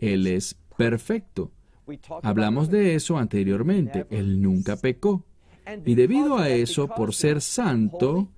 Él 0.00 0.28
es 0.28 0.56
perfecto. 0.76 1.50
Hablamos 2.22 2.70
de 2.70 2.94
eso 2.94 3.18
anteriormente. 3.18 4.06
Él 4.10 4.40
nunca 4.40 4.76
pecó. 4.76 5.24
Y 5.84 5.94
debido 5.94 6.38
a 6.38 6.48
eso, 6.48 6.88
por 6.88 7.14
ser 7.14 7.40
santo, 7.40 8.28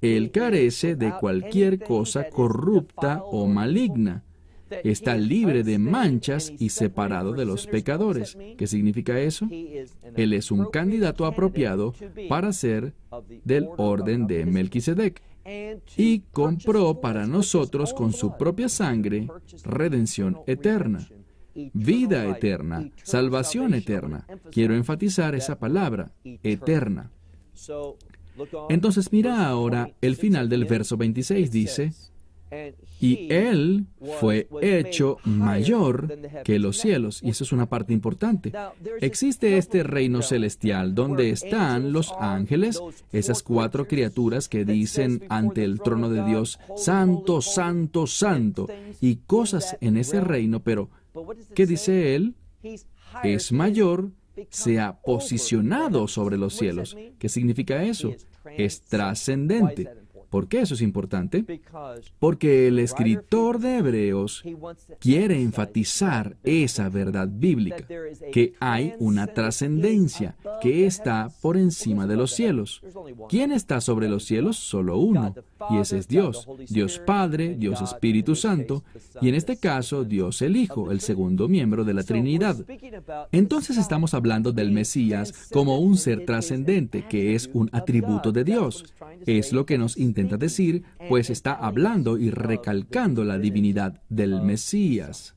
Él 0.00 0.30
carece 0.30 0.96
de 0.96 1.12
cualquier 1.18 1.80
cosa 1.80 2.28
corrupta 2.28 3.22
o 3.24 3.46
maligna. 3.46 4.24
Está 4.84 5.16
libre 5.16 5.64
de 5.64 5.78
manchas 5.78 6.52
y 6.58 6.68
separado 6.68 7.32
de 7.32 7.44
los 7.44 7.66
pecadores. 7.66 8.38
¿Qué 8.56 8.66
significa 8.66 9.18
eso? 9.18 9.48
Él 9.50 10.32
es 10.32 10.50
un 10.50 10.70
candidato 10.70 11.26
apropiado 11.26 11.92
para 12.28 12.52
ser 12.52 12.94
del 13.44 13.68
orden 13.76 14.26
de 14.28 14.46
Melquisedec 14.46 15.22
y 15.96 16.20
compró 16.32 17.00
para 17.00 17.26
nosotros 17.26 17.92
con 17.92 18.12
su 18.12 18.36
propia 18.36 18.68
sangre 18.68 19.26
redención 19.64 20.38
eterna 20.46 21.06
vida 21.54 22.26
eterna, 22.28 22.90
salvación 23.02 23.74
eterna. 23.74 24.26
Quiero 24.50 24.74
enfatizar 24.74 25.34
esa 25.34 25.58
palabra, 25.58 26.12
eterna. 26.24 27.10
Entonces 28.68 29.12
mira 29.12 29.46
ahora 29.46 29.90
el 30.00 30.16
final 30.16 30.48
del 30.48 30.64
verso 30.64 30.96
26 30.96 31.50
dice, 31.50 31.92
y 33.00 33.32
Él 33.32 33.86
fue 34.18 34.48
hecho 34.60 35.18
mayor 35.24 36.18
que 36.44 36.58
los 36.58 36.78
cielos. 36.78 37.20
Y 37.22 37.30
eso 37.30 37.44
es 37.44 37.52
una 37.52 37.66
parte 37.66 37.92
importante. 37.92 38.52
Existe 39.00 39.56
este 39.56 39.82
reino 39.82 40.20
celestial 40.20 40.94
donde 40.94 41.30
están 41.30 41.92
los 41.92 42.12
ángeles, 42.18 42.80
esas 43.12 43.42
cuatro 43.42 43.86
criaturas 43.86 44.48
que 44.48 44.64
dicen 44.64 45.24
ante 45.28 45.64
el 45.64 45.80
trono 45.80 46.10
de 46.10 46.24
Dios, 46.24 46.58
Santo, 46.76 47.40
Santo, 47.40 48.06
Santo, 48.06 48.66
y 49.00 49.16
cosas 49.16 49.76
en 49.80 49.96
ese 49.96 50.20
reino, 50.20 50.60
pero 50.60 50.90
¿Qué 51.54 51.66
dice 51.66 52.14
él? 52.14 52.34
Es 53.22 53.52
mayor, 53.52 54.10
se 54.50 54.80
ha 54.80 55.00
posicionado 55.00 56.08
sobre 56.08 56.36
los 56.36 56.54
cielos. 56.56 56.96
¿Qué 57.18 57.28
significa 57.28 57.82
eso? 57.82 58.14
Es 58.56 58.82
trascendente. 58.82 59.88
¿Por 60.30 60.46
qué 60.46 60.60
eso 60.60 60.74
es 60.74 60.80
importante? 60.80 61.44
Porque 62.18 62.68
el 62.68 62.78
escritor 62.78 63.58
de 63.58 63.78
Hebreos 63.78 64.44
quiere 65.00 65.42
enfatizar 65.42 66.36
esa 66.44 66.88
verdad 66.88 67.28
bíblica, 67.30 67.84
que 68.32 68.54
hay 68.60 68.94
una 68.98 69.26
trascendencia 69.26 70.36
que 70.62 70.86
está 70.86 71.28
por 71.42 71.56
encima 71.56 72.06
de 72.06 72.16
los 72.16 72.32
cielos. 72.32 72.82
¿Quién 73.28 73.50
está 73.50 73.80
sobre 73.80 74.08
los 74.08 74.24
cielos? 74.24 74.56
Solo 74.56 74.98
uno, 74.98 75.34
y 75.70 75.78
ese 75.78 75.98
es 75.98 76.06
Dios, 76.06 76.46
Dios 76.68 77.00
Padre, 77.04 77.56
Dios 77.56 77.82
Espíritu 77.82 78.36
Santo, 78.36 78.84
y 79.20 79.28
en 79.28 79.34
este 79.34 79.56
caso 79.56 80.04
Dios 80.04 80.42
el 80.42 80.56
Hijo, 80.56 80.92
el 80.92 81.00
segundo 81.00 81.48
miembro 81.48 81.84
de 81.84 81.94
la 81.94 82.04
Trinidad. 82.04 82.56
Entonces 83.32 83.76
estamos 83.76 84.14
hablando 84.14 84.52
del 84.52 84.70
Mesías 84.70 85.48
como 85.52 85.80
un 85.80 85.96
ser 85.96 86.24
trascendente, 86.24 87.04
que 87.08 87.34
es 87.34 87.50
un 87.52 87.68
atributo 87.72 88.30
de 88.30 88.44
Dios. 88.44 88.84
Es 89.26 89.52
lo 89.52 89.66
que 89.66 89.78
nos 89.78 89.96
intenta 90.20 90.44
decir, 90.44 90.84
pues 91.08 91.30
está 91.30 91.52
hablando 91.52 92.18
y 92.18 92.30
recalcando 92.30 93.24
la 93.24 93.38
divinidad 93.38 94.02
del 94.08 94.42
Mesías. 94.42 95.34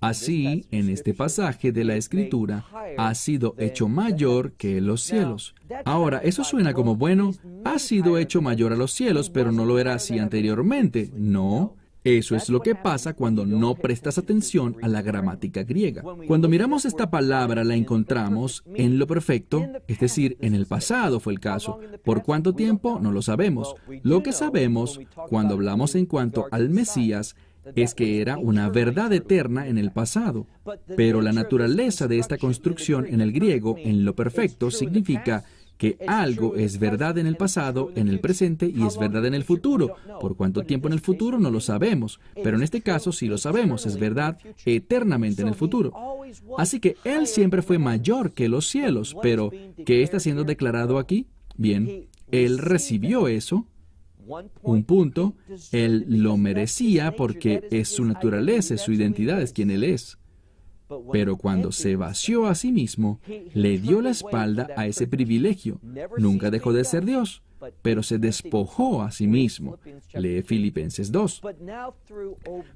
Así, 0.00 0.66
en 0.70 0.88
este 0.88 1.14
pasaje 1.14 1.70
de 1.72 1.84
la 1.84 1.96
Escritura, 1.96 2.64
ha 2.96 3.14
sido 3.14 3.54
hecho 3.58 3.88
mayor 3.88 4.52
que 4.52 4.80
los 4.80 5.02
cielos. 5.02 5.54
Ahora, 5.84 6.18
eso 6.18 6.42
suena 6.42 6.74
como, 6.74 6.96
bueno, 6.96 7.32
ha 7.64 7.78
sido 7.78 8.18
hecho 8.18 8.42
mayor 8.42 8.72
a 8.72 8.76
los 8.76 8.92
cielos, 8.92 9.30
pero 9.30 9.52
no 9.52 9.64
lo 9.64 9.78
era 9.78 9.94
así 9.94 10.18
anteriormente. 10.18 11.10
No, 11.14 11.76
eso 12.04 12.34
es 12.34 12.48
lo 12.48 12.60
que 12.60 12.74
pasa 12.74 13.14
cuando 13.14 13.46
no 13.46 13.74
prestas 13.74 14.18
atención 14.18 14.76
a 14.82 14.88
la 14.88 15.02
gramática 15.02 15.62
griega. 15.62 16.02
Cuando 16.26 16.48
miramos 16.48 16.84
esta 16.84 17.10
palabra 17.10 17.62
la 17.62 17.76
encontramos 17.76 18.64
en 18.74 18.98
lo 18.98 19.06
perfecto, 19.06 19.66
es 19.86 20.00
decir, 20.00 20.36
en 20.40 20.54
el 20.54 20.66
pasado 20.66 21.20
fue 21.20 21.32
el 21.32 21.40
caso. 21.40 21.78
¿Por 22.04 22.22
cuánto 22.22 22.54
tiempo? 22.54 22.98
No 23.00 23.12
lo 23.12 23.22
sabemos. 23.22 23.74
Lo 24.02 24.22
que 24.22 24.32
sabemos 24.32 25.00
cuando 25.28 25.54
hablamos 25.54 25.94
en 25.94 26.06
cuanto 26.06 26.46
al 26.50 26.70
Mesías 26.70 27.36
es 27.76 27.94
que 27.94 28.20
era 28.20 28.38
una 28.38 28.68
verdad 28.68 29.12
eterna 29.12 29.68
en 29.68 29.78
el 29.78 29.92
pasado. 29.92 30.46
Pero 30.96 31.20
la 31.20 31.32
naturaleza 31.32 32.08
de 32.08 32.18
esta 32.18 32.38
construcción 32.38 33.06
en 33.06 33.20
el 33.20 33.32
griego, 33.32 33.76
en 33.78 34.04
lo 34.04 34.14
perfecto, 34.14 34.70
significa 34.70 35.44
que 35.82 35.98
algo 36.06 36.54
es 36.54 36.78
verdad 36.78 37.18
en 37.18 37.26
el 37.26 37.36
pasado, 37.36 37.90
en 37.96 38.06
el 38.06 38.20
presente 38.20 38.72
y 38.72 38.86
es 38.86 38.96
verdad 38.96 39.26
en 39.26 39.34
el 39.34 39.42
futuro. 39.42 39.96
Por 40.20 40.36
cuánto 40.36 40.62
tiempo 40.62 40.86
en 40.86 40.92
el 40.92 41.00
futuro 41.00 41.40
no 41.40 41.50
lo 41.50 41.58
sabemos, 41.58 42.20
pero 42.40 42.56
en 42.56 42.62
este 42.62 42.82
caso 42.82 43.10
sí 43.10 43.26
lo 43.26 43.36
sabemos, 43.36 43.84
es 43.84 43.98
verdad 43.98 44.38
eternamente 44.64 45.42
en 45.42 45.48
el 45.48 45.56
futuro. 45.56 45.92
Así 46.56 46.78
que 46.78 46.94
Él 47.02 47.26
siempre 47.26 47.62
fue 47.62 47.78
mayor 47.78 48.30
que 48.30 48.48
los 48.48 48.68
cielos, 48.68 49.16
pero 49.22 49.50
¿qué 49.84 50.04
está 50.04 50.20
siendo 50.20 50.44
declarado 50.44 51.00
aquí? 51.00 51.26
Bien, 51.56 52.06
Él 52.30 52.58
recibió 52.58 53.26
eso. 53.26 53.66
Un 54.62 54.84
punto, 54.84 55.34
Él 55.72 56.04
lo 56.06 56.36
merecía 56.36 57.16
porque 57.16 57.66
es 57.72 57.88
su 57.88 58.04
naturaleza, 58.04 58.74
es 58.74 58.82
su 58.82 58.92
identidad, 58.92 59.42
es 59.42 59.52
quien 59.52 59.72
Él 59.72 59.82
es. 59.82 60.16
Pero 61.12 61.36
cuando 61.36 61.72
se 61.72 61.96
vació 61.96 62.46
a 62.46 62.54
sí 62.54 62.72
mismo, 62.72 63.20
le 63.54 63.78
dio 63.78 64.00
la 64.00 64.10
espalda 64.10 64.68
a 64.76 64.86
ese 64.86 65.06
privilegio. 65.06 65.80
Nunca 66.18 66.50
dejó 66.50 66.72
de 66.72 66.84
ser 66.84 67.04
Dios. 67.04 67.42
Pero 67.82 68.02
se 68.02 68.18
despojó 68.18 69.02
a 69.02 69.10
sí 69.10 69.26
mismo. 69.26 69.78
Lee 70.14 70.42
Filipenses 70.42 71.12
2. 71.12 71.42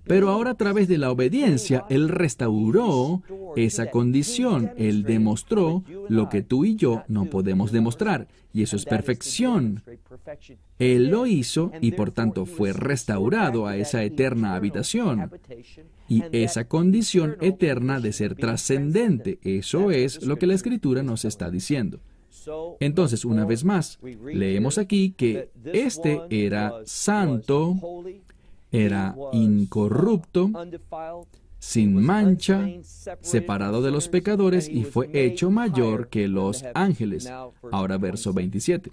Pero 0.05 0.31
ahora 0.31 0.51
a 0.51 0.57
través 0.57 0.89
de 0.89 0.99
la 0.99 1.11
obediencia, 1.11 1.85
Él 1.89 2.09
restauró 2.09 3.23
esa 3.57 3.91
condición. 3.91 4.73
Él 4.77 5.03
demostró 5.03 5.85
lo 6.09 6.29
que 6.29 6.43
tú 6.43 6.65
y 6.65 6.77
yo 6.77 7.05
no 7.09 7.27
podemos 7.27 7.73
demostrar, 7.73 8.29
y 8.53 8.63
eso 8.63 8.77
es 8.77 8.85
perfección. 8.85 9.83
Él 10.79 11.09
lo 11.11 11.27
hizo 11.27 11.73
y 11.81 11.93
por 11.93 12.11
tanto 12.11 12.47
fue 12.47 12.73
restaurado 12.73 13.67
a 13.67 13.77
esa 13.77 14.03
eterna 14.03 14.55
habitación. 14.55 15.31
Y 16.09 16.23
esa 16.33 16.67
condición 16.69 17.37
eterna 17.41 18.01
de 18.01 18.13
ser 18.13 18.35
trascendente, 18.35 19.39
eso 19.43 19.91
es 19.91 20.25
lo 20.25 20.37
que 20.37 20.47
la 20.47 20.55
Escritura 20.55 21.03
nos 21.03 21.25
está 21.25 21.51
diciendo. 21.51 22.01
Entonces, 22.81 23.25
una 23.25 23.45
vez 23.45 23.65
más, 23.65 23.99
leemos 24.03 24.79
aquí 24.79 25.11
que 25.17 25.51
este 25.65 26.23
era 26.31 26.81
santo, 26.85 27.77
era 28.71 29.17
incorrupto, 29.33 30.51
sin 31.59 31.95
mancha, 31.97 32.69
separado 33.21 33.83
de 33.83 33.91
los 33.91 34.09
pecadores 34.09 34.69
y 34.69 34.85
fue 34.85 35.11
hecho 35.13 35.51
mayor 35.51 36.09
que 36.09 36.29
los 36.29 36.65
ángeles. 36.75 37.31
Ahora 37.73 37.99
verso 37.99 38.33
27. 38.33 38.93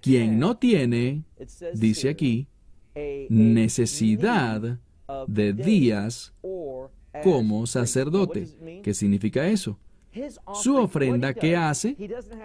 Quien 0.00 0.38
no 0.38 0.56
tiene, 0.56 1.22
dice 1.74 2.08
aquí, 2.08 2.48
necesidad 3.28 4.78
de 5.26 5.52
días 5.52 6.34
como 7.22 7.66
sacerdote. 7.66 8.48
¿Qué 8.82 8.94
significa 8.94 9.46
eso? 9.48 9.78
Su 10.54 10.76
ofrenda 10.76 11.34
que 11.34 11.56
hace, 11.56 11.96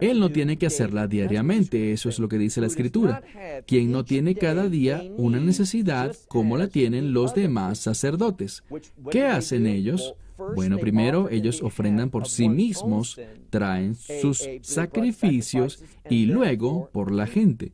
él 0.02 0.20
no 0.20 0.32
tiene 0.32 0.58
que 0.58 0.66
hacerla 0.66 1.08
diariamente, 1.08 1.92
eso 1.92 2.10
es 2.10 2.20
lo 2.20 2.28
que 2.28 2.38
dice 2.38 2.62
la 2.62 2.68
escritura. 2.68 3.22
Quien 3.66 3.92
no 3.92 4.06
tiene 4.06 4.36
cada 4.36 4.70
día 4.70 5.04
una 5.18 5.40
necesidad 5.40 6.16
como 6.28 6.58
la 6.58 6.68
tienen 6.68 7.14
los 7.14 7.34
demás 7.34 7.80
sacerdotes. 7.80 8.64
¿Qué 9.10 9.26
hacen 9.26 9.68
ellos? 9.68 10.16
Bueno, 10.56 10.78
primero 10.78 11.30
ellos 11.30 11.62
ofrendan 11.62 12.10
por 12.10 12.28
sí 12.28 12.50
mismos, 12.50 13.20
traen 13.50 13.96
sus 13.96 14.48
sacrificios 14.62 15.84
y 16.10 16.26
luego 16.26 16.90
por 16.92 17.12
la 17.12 17.28
gente. 17.28 17.72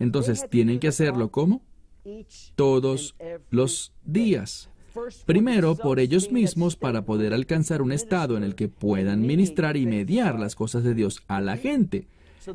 Entonces, 0.00 0.46
¿tienen 0.50 0.78
que 0.78 0.88
hacerlo 0.88 1.30
cómo? 1.30 1.62
Todos 2.54 3.16
los 3.50 3.92
días. 4.04 4.70
Primero, 5.24 5.76
por 5.76 6.00
ellos 6.00 6.30
mismos 6.30 6.76
para 6.76 7.04
poder 7.04 7.34
alcanzar 7.34 7.82
un 7.82 7.92
estado 7.92 8.36
en 8.36 8.42
el 8.42 8.54
que 8.54 8.68
puedan 8.68 9.22
ministrar 9.22 9.76
y 9.76 9.86
mediar 9.86 10.38
las 10.38 10.54
cosas 10.54 10.84
de 10.84 10.94
Dios 10.94 11.22
a 11.28 11.40
la 11.40 11.56
gente. 11.56 12.06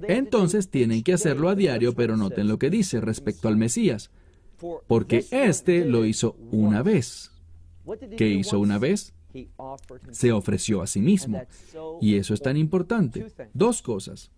Entonces 0.08 0.70
tienen 0.70 1.04
que 1.04 1.14
hacerlo 1.14 1.50
a 1.50 1.56
diario, 1.56 1.94
pero 1.94 2.18
noten 2.18 2.48
lo 2.48 2.58
que 2.58 2.70
dice 2.70 3.02
respecto 3.02 3.48
al 3.48 3.58
Mesías. 3.58 4.10
Porque 4.88 5.26
éste 5.32 5.86
lo 5.86 6.06
hizo 6.06 6.36
una 6.52 6.84
vez. 6.84 7.32
¿Qué 8.18 8.30
hizo 8.30 8.60
una 8.60 8.78
vez? 8.78 9.14
Se 10.12 10.32
ofreció 10.32 10.82
a 10.82 10.88
sí 10.88 11.02
mismo. 11.02 11.42
Y 12.00 12.16
eso 12.16 12.34
es 12.34 12.42
tan 12.42 12.58
importante. 12.58 13.26
Dos 13.54 13.82
cosas. 13.82 14.32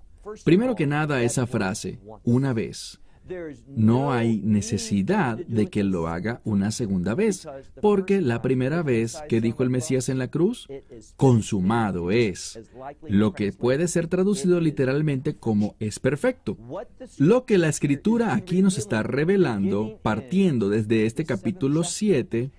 Primero 0.44 0.76
que 0.76 0.88
nada, 0.88 1.22
esa 1.24 1.46
frase, 1.46 2.00
una 2.24 2.54
vez. 2.54 3.00
No 3.68 4.12
hay 4.12 4.42
necesidad 4.42 5.38
de 5.38 5.68
que 5.68 5.84
lo 5.84 6.08
haga 6.08 6.42
una 6.44 6.72
segunda 6.72 7.16
vez, 7.16 7.48
porque 7.82 8.22
la 8.22 8.42
primera 8.42 8.84
vez 8.84 9.22
que 9.30 9.42
dijo 9.42 9.64
el 9.64 9.70
Mesías 9.70 10.10
en 10.10 10.18
la 10.18 10.30
cruz, 10.30 10.68
consumado 11.16 12.12
es, 12.12 12.60
lo 13.08 13.34
que 13.34 13.52
puede 13.52 13.88
ser 13.88 14.08
traducido 14.08 14.60
literalmente 14.60 15.36
como 15.36 15.76
es 15.80 16.00
perfecto. 16.00 16.58
Lo 17.18 17.46
que 17.46 17.58
la 17.58 17.70
escritura 17.70 18.34
aquí 18.34 18.62
nos 18.62 18.78
está 18.78 19.04
revelando, 19.04 20.00
partiendo 20.02 20.70
desde 20.70 21.06
este 21.06 21.26
capítulo 21.26 21.84
7, 21.84 22.52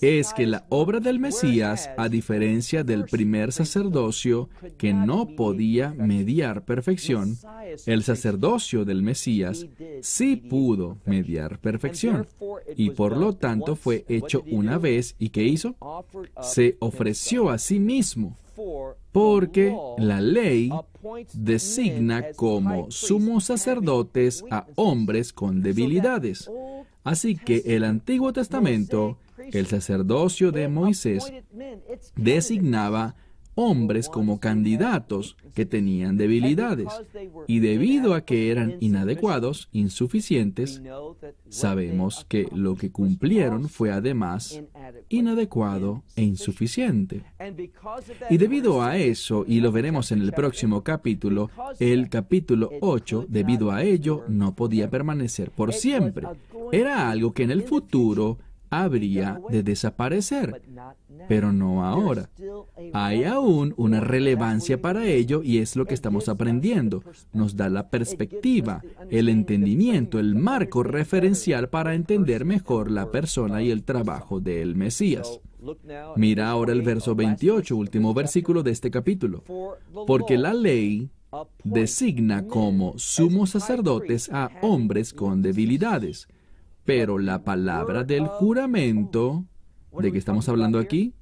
es 0.00 0.32
que 0.32 0.46
la 0.46 0.66
obra 0.68 1.00
del 1.00 1.18
Mesías, 1.18 1.90
a 1.96 2.08
diferencia 2.08 2.84
del 2.84 3.04
primer 3.04 3.52
sacerdocio 3.52 4.48
que 4.76 4.92
no 4.92 5.28
podía 5.36 5.90
mediar 5.90 6.64
perfección, 6.64 7.36
el 7.86 8.02
sacerdocio 8.02 8.84
del 8.84 9.02
Mesías 9.02 9.66
sí 10.02 10.36
pudo 10.36 10.98
mediar 11.04 11.58
perfección 11.58 12.26
y 12.76 12.90
por 12.90 13.16
lo 13.16 13.34
tanto 13.34 13.76
fue 13.76 14.04
hecho 14.08 14.44
una 14.50 14.78
vez 14.78 15.14
y 15.18 15.30
¿qué 15.30 15.44
hizo? 15.44 15.76
Se 16.40 16.76
ofreció 16.80 17.50
a 17.50 17.58
sí 17.58 17.78
mismo 17.78 18.36
porque 19.12 19.76
la 19.98 20.20
ley 20.20 20.70
designa 21.32 22.32
como 22.34 22.90
sumos 22.90 23.44
sacerdotes 23.44 24.44
a 24.50 24.66
hombres 24.76 25.32
con 25.32 25.62
debilidades. 25.62 26.50
Así 27.04 27.36
que 27.36 27.62
el 27.66 27.84
Antiguo 27.84 28.32
Testamento 28.32 29.18
el 29.52 29.66
sacerdocio 29.66 30.52
de 30.52 30.68
Moisés 30.68 31.32
designaba 32.14 33.16
hombres 33.56 34.08
como 34.08 34.38
candidatos 34.38 35.36
que 35.54 35.64
tenían 35.64 36.18
debilidades 36.18 36.88
y 37.46 37.60
debido 37.60 38.14
a 38.14 38.20
que 38.20 38.50
eran 38.50 38.76
inadecuados, 38.80 39.68
insuficientes, 39.72 40.82
sabemos 41.48 42.26
que 42.28 42.46
lo 42.54 42.76
que 42.76 42.92
cumplieron 42.92 43.70
fue 43.70 43.90
además 43.90 44.62
inadecuado 45.08 46.04
e 46.14 46.22
insuficiente. 46.22 47.24
Y 48.28 48.36
debido 48.36 48.82
a 48.82 48.98
eso, 48.98 49.44
y 49.48 49.60
lo 49.60 49.72
veremos 49.72 50.12
en 50.12 50.20
el 50.20 50.32
próximo 50.32 50.84
capítulo, 50.84 51.50
el 51.80 52.10
capítulo 52.10 52.70
8, 52.82 53.24
debido 53.26 53.72
a 53.72 53.82
ello, 53.82 54.24
no 54.28 54.54
podía 54.54 54.90
permanecer 54.90 55.50
por 55.50 55.72
siempre. 55.72 56.28
Era 56.72 57.08
algo 57.10 57.32
que 57.32 57.44
en 57.44 57.52
el 57.52 57.62
futuro 57.62 58.38
habría 58.82 59.40
de 59.48 59.62
desaparecer, 59.62 60.62
pero 61.28 61.52
no 61.52 61.84
ahora. 61.84 62.30
Hay 62.92 63.24
aún 63.24 63.74
una 63.76 64.00
relevancia 64.00 64.80
para 64.80 65.06
ello 65.06 65.42
y 65.42 65.58
es 65.58 65.76
lo 65.76 65.86
que 65.86 65.94
estamos 65.94 66.28
aprendiendo. 66.28 67.02
Nos 67.32 67.56
da 67.56 67.68
la 67.68 67.88
perspectiva, 67.88 68.82
el 69.10 69.28
entendimiento, 69.28 70.18
el 70.18 70.34
marco 70.34 70.82
referencial 70.82 71.68
para 71.68 71.94
entender 71.94 72.44
mejor 72.44 72.90
la 72.90 73.10
persona 73.10 73.62
y 73.62 73.70
el 73.70 73.84
trabajo 73.84 74.40
del 74.40 74.76
Mesías. 74.76 75.40
Mira 76.16 76.50
ahora 76.50 76.72
el 76.72 76.82
verso 76.82 77.14
28, 77.14 77.76
último 77.76 78.14
versículo 78.14 78.62
de 78.62 78.70
este 78.70 78.90
capítulo. 78.90 79.42
Porque 80.06 80.38
la 80.38 80.54
ley 80.54 81.10
designa 81.64 82.46
como 82.46 82.98
sumos 82.98 83.50
sacerdotes 83.50 84.30
a 84.32 84.50
hombres 84.62 85.12
con 85.12 85.42
debilidades 85.42 86.28
pero 86.86 87.18
la 87.18 87.42
palabra 87.42 88.04
del 88.04 88.26
juramento, 88.28 89.44
¿de 90.00 90.12
qué 90.12 90.18
estamos 90.18 90.48
hablando 90.48 90.78
aquí? 90.78 91.12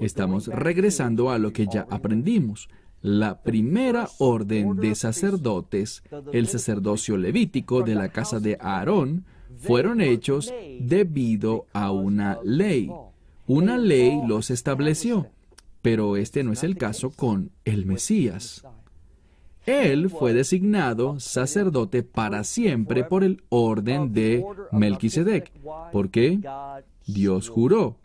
Estamos 0.00 0.48
regresando 0.48 1.30
a 1.30 1.38
lo 1.38 1.52
que 1.52 1.66
ya 1.72 1.86
aprendimos. 1.88 2.68
La 3.00 3.42
primera 3.42 4.08
orden 4.18 4.76
de 4.76 4.96
sacerdotes, 4.96 6.02
el 6.32 6.48
sacerdocio 6.48 7.16
levítico 7.16 7.82
de 7.82 7.94
la 7.94 8.08
casa 8.08 8.40
de 8.40 8.58
Aarón, 8.60 9.24
fueron 9.58 10.00
hechos 10.00 10.52
debido 10.80 11.66
a 11.72 11.92
una 11.92 12.38
ley. 12.42 12.90
Una 13.46 13.78
ley 13.78 14.20
los 14.26 14.50
estableció, 14.50 15.28
pero 15.82 16.16
este 16.16 16.42
no 16.42 16.52
es 16.52 16.64
el 16.64 16.76
caso 16.76 17.10
con 17.10 17.52
el 17.64 17.86
Mesías. 17.86 18.64
Él 19.68 20.08
fue 20.08 20.32
designado 20.32 21.20
sacerdote 21.20 22.02
para 22.02 22.42
siempre 22.42 23.04
por 23.04 23.22
el 23.22 23.42
orden 23.50 24.14
de 24.14 24.42
Melquisedec. 24.72 25.52
¿Por 25.92 26.08
qué? 26.08 26.40
Dios 27.06 27.50
juró. 27.50 27.98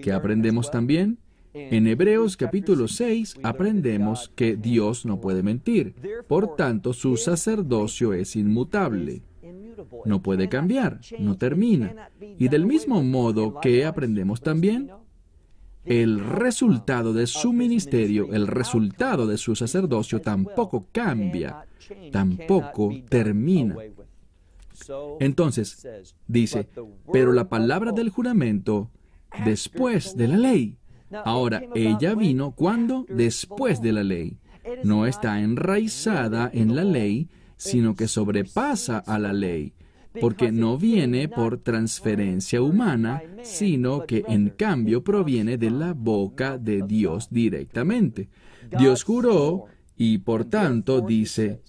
¿Qué 0.00 0.12
aprendemos 0.12 0.70
también? 0.70 1.18
En 1.52 1.88
Hebreos 1.88 2.36
capítulo 2.36 2.86
6 2.86 3.38
aprendemos 3.42 4.30
que 4.36 4.54
Dios 4.54 5.04
no 5.04 5.20
puede 5.20 5.42
mentir. 5.42 5.96
Por 6.28 6.54
tanto, 6.54 6.92
su 6.92 7.16
sacerdocio 7.16 8.12
es 8.12 8.36
inmutable. 8.36 9.22
No 10.04 10.22
puede 10.22 10.48
cambiar, 10.48 11.00
no 11.18 11.36
termina. 11.36 12.10
Y 12.38 12.46
del 12.46 12.64
mismo 12.64 13.02
modo 13.02 13.58
que 13.60 13.84
aprendemos 13.84 14.40
también, 14.40 14.92
el 15.84 16.20
resultado 16.20 17.12
de 17.12 17.26
su 17.26 17.52
ministerio, 17.52 18.32
el 18.32 18.46
resultado 18.46 19.26
de 19.26 19.38
su 19.38 19.56
sacerdocio 19.56 20.20
tampoco 20.20 20.86
cambia, 20.92 21.64
tampoco 22.12 22.90
termina. 23.08 23.76
Entonces, 25.20 25.86
dice, 26.26 26.68
pero 27.12 27.32
la 27.32 27.48
palabra 27.48 27.92
del 27.92 28.10
juramento 28.10 28.90
después 29.44 30.16
de 30.16 30.28
la 30.28 30.36
ley. 30.36 30.76
Ahora, 31.24 31.62
ella 31.74 32.14
vino 32.14 32.52
cuando 32.52 33.06
después 33.08 33.80
de 33.80 33.92
la 33.92 34.04
ley. 34.04 34.38
No 34.84 35.06
está 35.06 35.40
enraizada 35.40 36.50
en 36.52 36.76
la 36.76 36.84
ley, 36.84 37.28
sino 37.56 37.94
que 37.94 38.06
sobrepasa 38.06 38.98
a 38.98 39.18
la 39.18 39.32
ley 39.32 39.72
porque 40.20 40.52
no 40.52 40.78
viene 40.78 41.28
por 41.28 41.58
transferencia 41.58 42.62
humana, 42.62 43.22
sino 43.42 44.04
que 44.06 44.24
en 44.28 44.50
cambio 44.50 45.02
proviene 45.02 45.58
de 45.58 45.70
la 45.70 45.94
boca 45.94 46.58
de 46.58 46.82
Dios 46.82 47.28
directamente. 47.30 48.28
Dios 48.78 49.04
juró 49.04 49.66
Y 50.00 50.18
por 50.18 50.44
tanto 50.44 51.00
dice, 51.00 51.60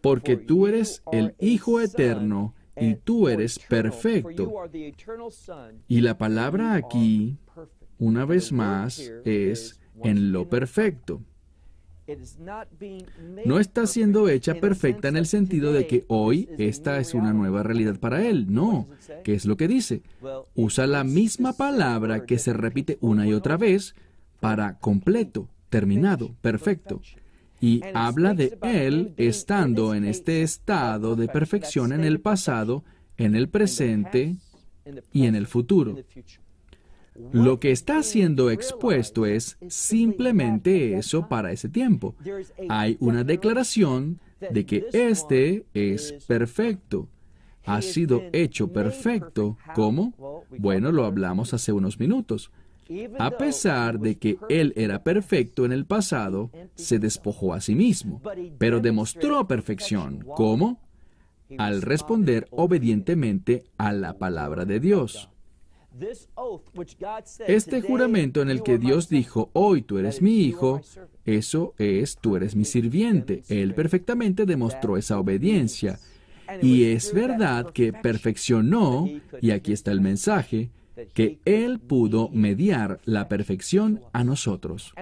porque 0.00 0.36
tú 0.36 0.66
eres 0.66 1.04
el 1.12 1.36
Hijo 1.38 1.80
eterno 1.80 2.54
y 2.76 2.94
tú 2.96 3.28
eres 3.28 3.60
perfecto. 3.60 4.52
Y 5.86 6.00
la 6.00 6.18
palabra 6.18 6.74
aquí, 6.74 7.38
una 7.98 8.24
vez 8.24 8.50
más, 8.50 8.98
es 9.24 9.80
en 10.02 10.32
lo 10.32 10.48
perfecto. 10.48 11.22
No 13.44 13.58
está 13.58 13.86
siendo 13.86 14.28
hecha 14.28 14.54
perfecta 14.54 15.08
en 15.08 15.16
el 15.16 15.26
sentido 15.26 15.72
de 15.72 15.86
que 15.86 16.04
hoy 16.08 16.48
esta 16.58 16.98
es 16.98 17.14
una 17.14 17.32
nueva 17.32 17.62
realidad 17.62 17.98
para 17.98 18.24
él. 18.26 18.46
No. 18.52 18.86
¿Qué 19.24 19.34
es 19.34 19.44
lo 19.44 19.56
que 19.56 19.68
dice? 19.68 20.02
Usa 20.54 20.86
la 20.86 21.04
misma 21.04 21.54
palabra 21.54 22.24
que 22.24 22.38
se 22.38 22.52
repite 22.52 22.98
una 23.00 23.26
y 23.26 23.32
otra 23.32 23.56
vez 23.56 23.94
para 24.40 24.78
completo, 24.78 25.48
terminado, 25.68 26.34
perfecto. 26.40 27.00
Y 27.60 27.80
habla 27.94 28.34
de 28.34 28.58
él 28.62 29.14
estando 29.16 29.94
en 29.94 30.04
este 30.04 30.42
estado 30.42 31.16
de 31.16 31.28
perfección 31.28 31.92
en 31.92 32.04
el 32.04 32.20
pasado, 32.20 32.84
en 33.16 33.34
el 33.34 33.48
presente 33.48 34.36
y 35.12 35.26
en 35.26 35.34
el 35.34 35.46
futuro. 35.46 35.96
Lo 37.32 37.60
que 37.60 37.70
está 37.70 38.02
siendo 38.02 38.50
expuesto 38.50 39.26
es 39.26 39.58
simplemente 39.68 40.96
eso 40.96 41.28
para 41.28 41.52
ese 41.52 41.68
tiempo. 41.68 42.14
Hay 42.68 42.96
una 43.00 43.24
declaración 43.24 44.20
de 44.50 44.66
que 44.66 44.86
este 44.92 45.66
es 45.74 46.12
perfecto. 46.26 47.08
Ha 47.64 47.82
sido 47.82 48.22
hecho 48.32 48.72
perfecto. 48.72 49.58
¿Cómo? 49.74 50.44
Bueno, 50.56 50.92
lo 50.92 51.04
hablamos 51.04 51.52
hace 51.52 51.72
unos 51.72 51.98
minutos. 51.98 52.50
A 53.18 53.32
pesar 53.32 53.98
de 53.98 54.16
que 54.16 54.38
Él 54.48 54.72
era 54.76 55.02
perfecto 55.02 55.64
en 55.64 55.72
el 55.72 55.86
pasado, 55.86 56.50
se 56.76 56.98
despojó 56.98 57.52
a 57.52 57.60
sí 57.60 57.74
mismo, 57.74 58.22
pero 58.58 58.80
demostró 58.80 59.46
perfección. 59.48 60.24
¿Cómo? 60.36 60.80
Al 61.58 61.82
responder 61.82 62.46
obedientemente 62.50 63.64
a 63.76 63.92
la 63.92 64.18
palabra 64.18 64.64
de 64.64 64.78
Dios. 64.80 65.28
Este 67.46 67.82
juramento 67.82 68.42
en 68.42 68.50
el 68.50 68.62
que 68.62 68.78
Dios 68.78 69.08
dijo, 69.08 69.50
hoy 69.52 69.82
tú 69.82 69.98
eres 69.98 70.22
mi 70.22 70.40
hijo, 70.40 70.80
eso 71.24 71.74
es, 71.78 72.16
tú 72.16 72.36
eres 72.36 72.54
mi 72.54 72.64
sirviente. 72.64 73.42
Él 73.48 73.74
perfectamente 73.74 74.46
demostró 74.46 74.96
esa 74.96 75.18
obediencia. 75.18 75.98
Y 76.62 76.84
es 76.84 77.12
verdad 77.12 77.72
que 77.72 77.92
perfeccionó, 77.92 79.08
y 79.40 79.50
aquí 79.50 79.72
está 79.72 79.90
el 79.90 80.00
mensaje, 80.00 80.70
que 81.12 81.38
Él 81.44 81.78
pudo 81.78 82.28
mediar 82.30 83.00
la 83.04 83.28
perfección 83.28 84.00
a 84.12 84.24
nosotros. 84.24 84.94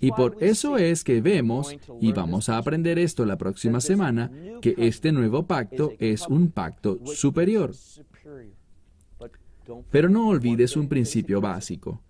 Y 0.00 0.12
por 0.12 0.36
eso 0.40 0.76
es 0.76 1.02
que 1.04 1.20
vemos, 1.20 1.76
y 2.00 2.12
vamos 2.12 2.48
a 2.48 2.58
aprender 2.58 2.98
esto 2.98 3.24
la 3.24 3.38
próxima 3.38 3.80
semana, 3.80 4.30
que 4.60 4.74
este 4.78 5.12
nuevo 5.12 5.46
pacto 5.46 5.92
es 5.98 6.26
un 6.28 6.50
pacto 6.50 7.00
superior. 7.06 7.72
Pero 9.90 10.08
no 10.08 10.28
olvides 10.28 10.76
un 10.76 10.88
principio 10.88 11.40
básico. 11.40 12.00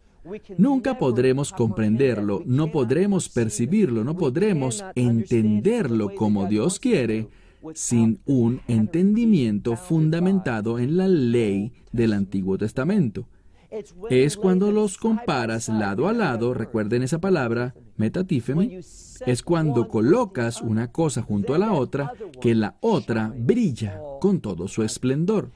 Nunca 0.58 0.98
podremos 0.98 1.52
comprenderlo, 1.52 2.42
no 2.44 2.70
podremos 2.70 3.28
percibirlo, 3.28 4.04
no 4.04 4.16
podremos 4.16 4.84
entenderlo 4.94 6.14
como 6.14 6.46
Dios 6.46 6.78
quiere 6.78 7.28
sin 7.74 8.20
un 8.26 8.60
entendimiento 8.68 9.76
fundamentado 9.76 10.78
en 10.78 10.96
la 10.96 11.08
ley 11.08 11.72
del 11.92 12.12
Antiguo 12.12 12.58
Testamento. 12.58 13.26
Es 14.10 14.36
cuando 14.36 14.72
los 14.72 14.96
comparas 14.96 15.68
lado 15.68 16.08
a 16.08 16.12
lado, 16.12 16.54
recuerden 16.54 17.02
esa 17.02 17.20
palabra, 17.20 17.74
metatífemi, 17.96 18.78
es 19.26 19.42
cuando 19.42 19.86
colocas 19.86 20.60
una 20.60 20.90
cosa 20.90 21.22
junto 21.22 21.54
a 21.54 21.58
la 21.58 21.72
otra 21.72 22.12
que 22.40 22.54
la 22.54 22.76
otra 22.80 23.32
brilla 23.36 24.00
con 24.20 24.40
todo 24.40 24.66
su 24.66 24.82
esplendor. 24.82 25.50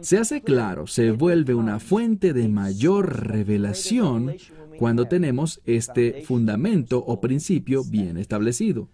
Se 0.00 0.18
hace 0.18 0.42
claro, 0.42 0.86
se 0.86 1.12
vuelve 1.12 1.54
una 1.54 1.78
fuente 1.78 2.32
de 2.32 2.48
mayor 2.48 3.26
revelación 3.26 4.34
cuando 4.78 5.06
tenemos 5.06 5.60
este 5.64 6.22
fundamento 6.24 6.98
o 6.98 7.20
principio 7.20 7.84
bien 7.84 8.16
establecido. 8.16 8.88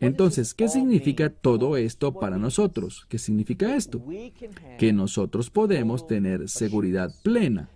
Entonces, 0.00 0.54
¿qué 0.54 0.68
significa 0.68 1.30
todo 1.30 1.76
esto 1.76 2.12
para 2.12 2.38
nosotros? 2.38 3.06
¿Qué 3.08 3.18
significa 3.18 3.76
esto? 3.76 4.02
Que 4.78 4.92
nosotros 4.92 5.50
podemos 5.50 6.06
tener 6.06 6.48
seguridad 6.48 7.10
plena, 7.22 7.68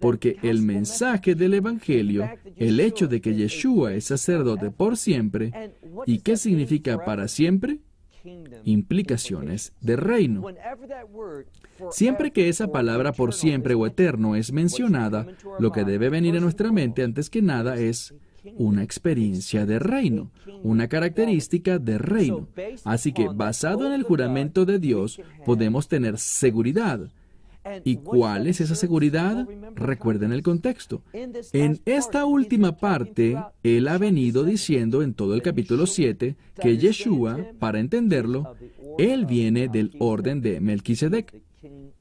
porque 0.00 0.36
el 0.42 0.62
mensaje 0.62 1.34
del 1.34 1.54
Evangelio, 1.54 2.28
el 2.56 2.80
hecho 2.80 3.08
de 3.08 3.20
que 3.20 3.34
Yeshua 3.34 3.94
es 3.94 4.06
sacerdote 4.06 4.70
por 4.70 4.96
siempre, 4.96 5.72
¿y 6.06 6.20
qué 6.20 6.36
significa 6.36 7.04
para 7.04 7.28
siempre? 7.28 7.80
implicaciones 8.64 9.72
de 9.80 9.96
reino. 9.96 10.44
Siempre 11.90 12.32
que 12.32 12.48
esa 12.48 12.72
palabra 12.72 13.12
por 13.12 13.34
siempre 13.34 13.74
o 13.74 13.86
eterno 13.86 14.34
es 14.34 14.52
mencionada, 14.52 15.26
lo 15.58 15.70
que 15.70 15.84
debe 15.84 16.08
venir 16.08 16.36
a 16.36 16.40
nuestra 16.40 16.72
mente 16.72 17.02
antes 17.02 17.30
que 17.30 17.42
nada 17.42 17.76
es 17.76 18.14
una 18.56 18.82
experiencia 18.82 19.66
de 19.66 19.78
reino, 19.78 20.30
una 20.62 20.88
característica 20.88 21.78
de 21.78 21.98
reino. 21.98 22.48
Así 22.84 23.12
que 23.12 23.28
basado 23.28 23.86
en 23.86 23.92
el 23.92 24.02
juramento 24.02 24.64
de 24.64 24.78
Dios 24.78 25.20
podemos 25.44 25.88
tener 25.88 26.18
seguridad. 26.18 27.10
¿Y 27.84 27.96
cuál 27.96 28.46
es 28.46 28.60
esa 28.60 28.74
seguridad? 28.74 29.46
Recuerden 29.74 30.32
el 30.32 30.42
contexto. 30.42 31.02
En 31.12 31.80
esta 31.84 32.24
última 32.24 32.76
parte, 32.76 33.36
Él 33.62 33.88
ha 33.88 33.98
venido 33.98 34.44
diciendo 34.44 35.02
en 35.02 35.14
todo 35.14 35.34
el 35.34 35.42
capítulo 35.42 35.86
7 35.86 36.36
que 36.60 36.78
Yeshua, 36.78 37.38
para 37.58 37.80
entenderlo, 37.80 38.54
Él 38.98 39.26
viene 39.26 39.68
del 39.68 39.92
orden 39.98 40.40
de 40.40 40.60
Melquisedec. 40.60 41.42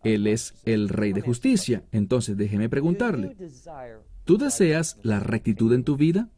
Él 0.03 0.27
es 0.27 0.53
el 0.65 0.89
Rey 0.89 1.13
de 1.13 1.21
Justicia. 1.21 1.83
Entonces 1.91 2.37
déjeme 2.37 2.69
preguntarle, 2.69 3.35
¿tú 4.23 4.37
deseas 4.37 4.99
la 5.01 5.19
rectitud 5.19 5.73
en 5.73 5.83
tu 5.83 5.97
vida? 5.97 6.29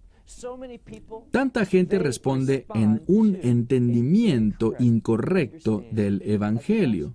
Tanta 1.31 1.65
gente 1.65 1.99
responde 1.99 2.65
en 2.73 3.01
un 3.07 3.37
entendimiento 3.41 4.73
incorrecto 4.79 5.83
del 5.91 6.21
Evangelio. 6.25 7.13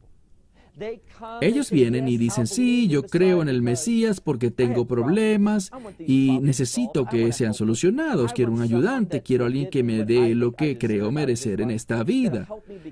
Ellos 1.41 1.71
vienen 1.71 2.09
y 2.09 2.17
dicen, 2.17 2.47
sí, 2.47 2.89
yo 2.89 3.03
creo 3.03 3.43
en 3.43 3.49
el 3.49 3.63
Mesías 3.63 4.21
porque 4.21 4.51
tengo 4.51 4.87
problemas 4.87 5.71
y 5.99 6.39
necesito 6.41 7.05
que 7.05 7.33
sean 7.33 7.55
solucionados. 7.55 8.33
Quiero 8.33 8.53
un 8.53 8.63
ayudante, 8.63 9.23
quiero 9.23 9.45
alguien 9.45 9.69
que 9.69 9.83
me 9.83 10.05
dé 10.05 10.35
lo 10.35 10.53
que 10.53 10.79
creo 10.79 11.13
merecer 11.13 11.61
en 11.61 11.71
esta 11.71 12.03
vida, 12.05 12.49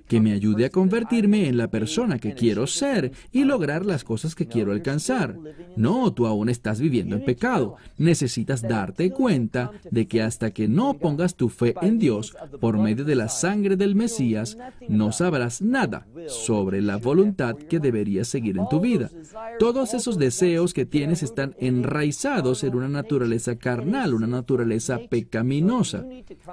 que 0.06 0.20
me 0.20 0.32
ayude 0.32 0.66
a 0.66 0.70
convertirme 0.70 1.48
en 1.48 1.56
la 1.56 1.68
persona 1.68 2.18
que 2.18 2.34
quiero 2.34 2.66
ser 2.66 3.12
y 3.32 3.44
lograr 3.44 3.86
las 3.86 4.04
cosas 4.04 4.34
que 4.34 4.46
quiero 4.46 4.72
alcanzar. 4.72 5.38
No, 5.76 6.12
tú 6.12 6.26
aún 6.26 6.48
estás 6.48 6.80
viviendo 6.80 7.16
en 7.16 7.24
pecado. 7.24 7.76
Necesitas 7.96 8.62
darte 8.62 9.10
cuenta 9.10 9.72
de 9.90 10.06
que 10.06 10.22
hasta 10.22 10.50
que 10.50 10.68
no 10.68 10.94
pongas 10.94 11.34
tu 11.34 11.48
fe 11.48 11.74
en 11.80 11.98
Dios 11.98 12.36
por 12.60 12.78
medio 12.78 13.04
de 13.04 13.14
la 13.14 13.28
sangre 13.28 13.76
del 13.76 13.94
Mesías, 13.94 14.58
no 14.88 15.12
sabrás 15.12 15.62
nada 15.62 16.06
sobre 16.26 16.82
la 16.82 16.98
voluntad 16.98 17.56
deberías 17.80 18.28
seguir 18.28 18.58
en 18.58 18.68
tu 18.68 18.80
vida. 18.80 19.10
Todos 19.58 19.94
esos 19.94 20.18
deseos 20.18 20.74
que 20.74 20.86
tienes 20.86 21.22
están 21.22 21.54
enraizados 21.58 22.64
en 22.64 22.74
una 22.74 22.88
naturaleza 22.88 23.56
carnal, 23.56 24.14
una 24.14 24.26
naturaleza 24.26 24.98
pecaminosa. 25.08 26.04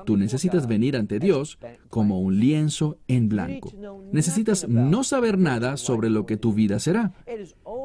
Tú 0.05 0.17
necesitas 0.17 0.67
venir 0.67 0.97
ante 0.97 1.19
Dios 1.19 1.59
como 1.89 2.19
un 2.19 2.39
lienzo 2.39 2.97
en 3.07 3.29
blanco. 3.29 3.71
Necesitas 4.11 4.67
no 4.67 5.03
saber 5.03 5.37
nada 5.37 5.77
sobre 5.77 6.09
lo 6.09 6.25
que 6.25 6.37
tu 6.37 6.53
vida 6.53 6.79
será. 6.79 7.13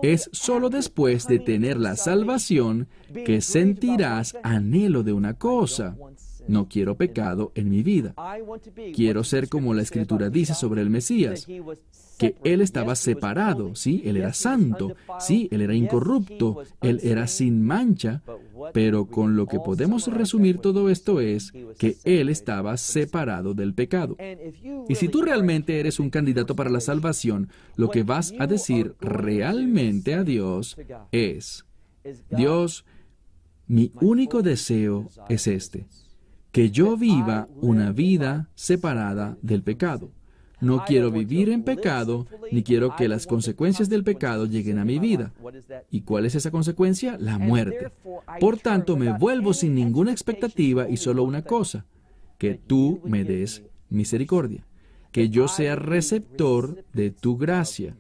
Es 0.03 0.31
solo 0.33 0.71
después 0.71 1.27
de 1.27 1.39
tener 1.39 1.79
la 1.79 1.97
salvación 1.97 2.89
que 3.25 3.41
sentirás 3.41 4.37
anhelo 4.43 5.03
de 5.03 5.13
una 5.13 5.35
cosa. 5.35 5.97
No 6.49 6.69
quiero 6.69 6.97
pecado 6.97 7.53
en 7.55 7.71
mi 7.71 7.83
vida. 7.83 8.15
Quiero 8.95 9.25
ser 9.25 9.49
como 9.49 9.75
la 9.75 9.83
escritura 9.83 10.31
dice 10.31 10.55
sobre 10.55 10.83
el 10.83 10.91
Mesías, 10.91 11.47
que 12.23 12.37
él 12.45 12.61
estaba 12.61 12.95
separado, 12.95 13.75
sí, 13.75 14.01
él 14.05 14.17
era 14.17 14.33
santo, 14.33 14.95
sí, 15.19 15.49
él 15.51 15.61
era 15.61 15.75
incorrupto, 15.75 16.63
él 16.81 17.01
era 17.03 17.27
sin 17.27 17.65
mancha, 17.65 18.23
pero 18.73 19.07
con 19.07 19.35
lo 19.35 19.47
que 19.47 19.59
podemos 19.59 20.07
resumir 20.07 20.59
todo 20.59 20.89
esto 20.89 21.21
es 21.21 21.53
que 21.79 21.97
él 22.05 22.29
estaba 22.29 22.77
separado 22.77 23.55
del 23.55 23.75
pecado. 23.75 24.17
Y 24.89 24.95
si 24.95 25.09
tú 25.09 25.23
realmente 25.23 25.81
eres 25.81 25.99
un 25.99 26.11
candidato 26.11 26.55
para 26.55 26.71
la 26.71 26.81
salvación, 26.81 27.49
lo 27.75 27.91
que 27.91 28.05
vas 28.05 28.33
a 28.39 28.47
decir 28.47 28.95
realmente 29.01 30.15
a 30.15 30.23
Dios 30.23 30.77
es, 31.11 31.65
Dios, 32.31 32.85
mi 33.67 33.91
único 34.01 34.43
deseo 34.43 35.09
es 35.29 35.49
este 35.49 35.87
que 36.53 36.71
yo 36.71 36.99
viva 36.99 37.49
una 37.63 37.93
vida 37.93 38.51
separada 38.55 39.39
del 39.41 39.63
pecado. 39.63 40.11
No 40.63 40.85
quiero 40.87 41.11
vivir 41.11 41.49
en 41.49 41.65
pecado, 41.65 42.29
ni 42.53 42.63
quiero 42.63 42.95
que 42.95 43.09
las 43.09 43.27
consecuencias 43.27 43.89
del 43.89 44.05
pecado 44.05 44.47
lleguen 44.47 44.79
a 44.79 44.85
mi 44.85 45.01
vida. 45.01 45.33
¿Y 45.91 46.03
cuál 46.03 46.25
es 46.25 46.37
esa 46.37 46.53
consecuencia? 46.53 47.17
La 47.19 47.37
muerte. 47.37 47.91
Por 48.39 48.59
tanto, 48.59 48.97
me 48.97 49.13
vuelvo 49.19 49.55
sin 49.55 49.75
ninguna 49.75 50.13
expectativa 50.13 50.89
y 50.89 50.99
solo 50.99 51.25
una 51.25 51.43
cosa, 51.43 51.85
que 52.39 52.55
tú 52.55 53.01
me 53.05 53.25
des 53.25 53.65
misericordia, 53.91 54.65
que 55.11 55.31
yo 55.31 55.49
sea 55.49 55.75
receptor 55.75 56.85
de 56.93 57.11
tu 57.11 57.37
gracia, 57.37 57.97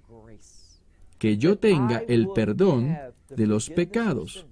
que 1.18 1.38
yo 1.38 1.58
tenga 1.58 1.98
el 2.06 2.28
perdón 2.28 2.96
de 3.28 3.46
los 3.48 3.70
pecados, 3.70 4.46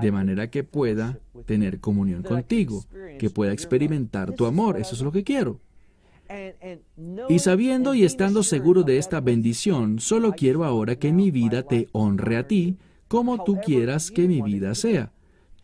de 0.00 0.12
manera 0.12 0.48
que 0.48 0.62
pueda 0.62 1.18
tener 1.44 1.80
comunión 1.80 2.22
contigo, 2.22 2.84
que 3.18 3.30
pueda 3.30 3.52
experimentar 3.52 4.32
tu 4.32 4.46
amor. 4.46 4.78
Eso 4.78 4.94
es 4.94 5.02
lo 5.02 5.10
que 5.10 5.24
quiero. 5.24 5.60
Y 7.28 7.38
sabiendo 7.38 7.94
y 7.94 8.04
estando 8.04 8.42
seguro 8.42 8.82
de 8.82 8.98
esta 8.98 9.20
bendición, 9.20 9.98
solo 9.98 10.32
quiero 10.32 10.64
ahora 10.64 10.96
que 10.96 11.12
mi 11.12 11.30
vida 11.30 11.62
te 11.62 11.88
honre 11.92 12.36
a 12.36 12.46
ti, 12.46 12.76
como 13.08 13.42
tú 13.42 13.58
quieras 13.64 14.10
que 14.10 14.28
mi 14.28 14.40
vida 14.42 14.74
sea. 14.74 15.12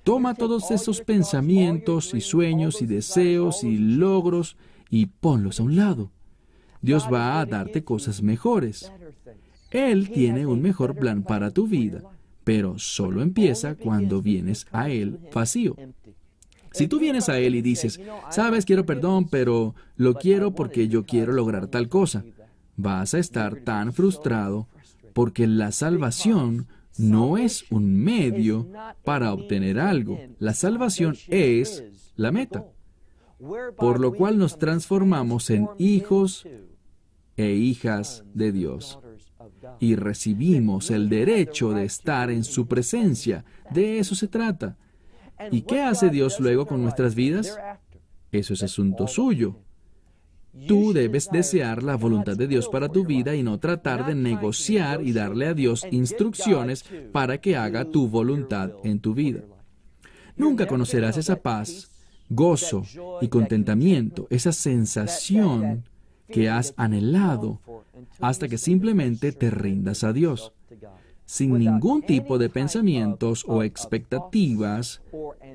Toma 0.03 0.35
todos 0.35 0.71
esos 0.71 1.01
pensamientos 1.01 2.15
y 2.15 2.21
sueños 2.21 2.83
y 2.83 2.87
deseos 2.87 3.65
y 3.65 3.77
logros 3.77 4.57
y 4.91 5.07
ponlos 5.07 5.61
a 5.61 5.65
un 5.65 5.77
lado. 5.77 6.11
Dios 6.81 7.09
va 7.13 7.41
a 7.41 7.47
darte 7.47 7.83
cosas 7.83 8.23
mejores. 8.23 8.93
Él 9.71 10.11
tiene 10.11 10.47
un 10.47 10.63
mejor 10.63 10.95
plan 10.95 11.23
para 11.23 11.51
tu 11.51 11.67
vida, 11.67 12.03
pero 12.45 12.79
solo 12.79 13.23
empieza 13.23 13.75
cuando 13.75 14.23
vienes 14.23 14.67
a 14.71 14.89
Él 14.89 15.19
vacío. 15.35 15.77
Si 16.77 16.89
tú 16.89 16.99
vienes 16.99 17.31
a 17.31 17.39
Él 17.39 17.55
y 17.55 17.63
dices, 17.63 17.99
sabes, 18.31 18.67
quiero 18.67 18.85
perdón, 18.85 19.29
pero 19.31 19.75
lo 19.97 20.15
quiero 20.15 20.55
porque 20.55 20.89
yo 20.89 21.07
quiero 21.07 21.33
lograr 21.33 21.69
tal 21.69 21.89
cosa, 21.89 22.23
vas 22.77 23.15
a 23.15 23.19
estar 23.19 23.57
tan 23.57 23.95
frustrado 23.95 24.69
porque 25.15 25.47
la 25.47 25.73
salvación 25.73 26.67
no 26.99 27.39
es 27.39 27.65
un 27.71 27.97
medio 27.97 28.69
para 29.05 29.33
obtener 29.33 29.81
algo. 29.81 30.21
La 30.39 30.53
salvación 30.53 31.17
es 31.29 31.83
la 32.15 32.31
meta, 32.31 32.67
por 33.79 33.99
lo 33.99 34.13
cual 34.13 34.37
nos 34.37 34.59
transformamos 34.59 35.49
en 35.49 35.69
hijos 35.79 36.47
e 37.39 37.53
hijas 37.53 38.23
de 38.35 38.53
Dios 38.53 38.99
y 39.81 39.97
recibimos 39.97 40.91
el 40.91 41.09
derecho 41.09 41.71
de 41.71 41.85
estar 41.85 42.31
en 42.31 42.45
su 42.45 42.67
presencia. 42.67 43.47
De 43.71 43.99
eso 43.99 44.15
se 44.15 44.29
trata. 44.29 44.77
¿Y 45.51 45.63
qué 45.63 45.83
hace 45.83 46.11
Dios 46.11 46.41
luego 46.41 46.67
con 46.67 46.83
nuestras 46.83 47.15
vidas? 47.15 47.59
Eso 48.33 48.55
es 48.55 48.63
asunto 48.63 49.07
suyo. 49.07 49.57
Tú 50.67 50.95
debes 50.95 51.29
desear 51.31 51.83
la 51.83 51.97
voluntad 51.97 52.37
de 52.37 52.49
Dios 52.49 52.69
para 52.69 52.89
tu 52.89 53.05
vida 53.05 53.35
y 53.35 53.43
no 53.43 53.59
tratar 53.59 54.07
de 54.07 54.15
negociar 54.15 55.03
y 55.03 55.13
darle 55.13 55.49
a 55.49 55.55
Dios 55.55 55.87
instrucciones 55.91 56.85
para 57.13 57.39
que 57.39 57.57
haga 57.57 57.85
tu 57.85 58.09
voluntad 58.09 58.71
en 58.83 59.01
tu 59.01 59.13
vida. 59.15 59.43
Nunca 60.37 60.67
conocerás 60.67 61.19
esa 61.19 61.37
paz, 61.37 61.91
gozo 62.31 62.85
y 63.21 63.29
contentamiento, 63.29 64.27
esa 64.31 64.53
sensación 64.53 65.85
que 66.29 66.49
has 66.49 66.73
anhelado 66.77 67.61
hasta 68.21 68.49
que 68.49 68.59
simplemente 68.59 69.33
te 69.33 69.51
rindas 69.51 70.05
a 70.05 70.13
Dios, 70.13 70.53
sin 71.27 71.59
ningún 71.59 72.03
tipo 72.03 72.39
de 72.39 72.49
pensamientos 72.49 73.45
o 73.47 73.63
expectativas 73.63 75.03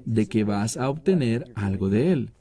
de 0.05 0.27
que 0.27 0.43
vas 0.43 0.77
a 0.77 0.89
obtener 0.89 1.51
algo 1.55 1.89
de 1.89 2.11
Él. 2.11 2.31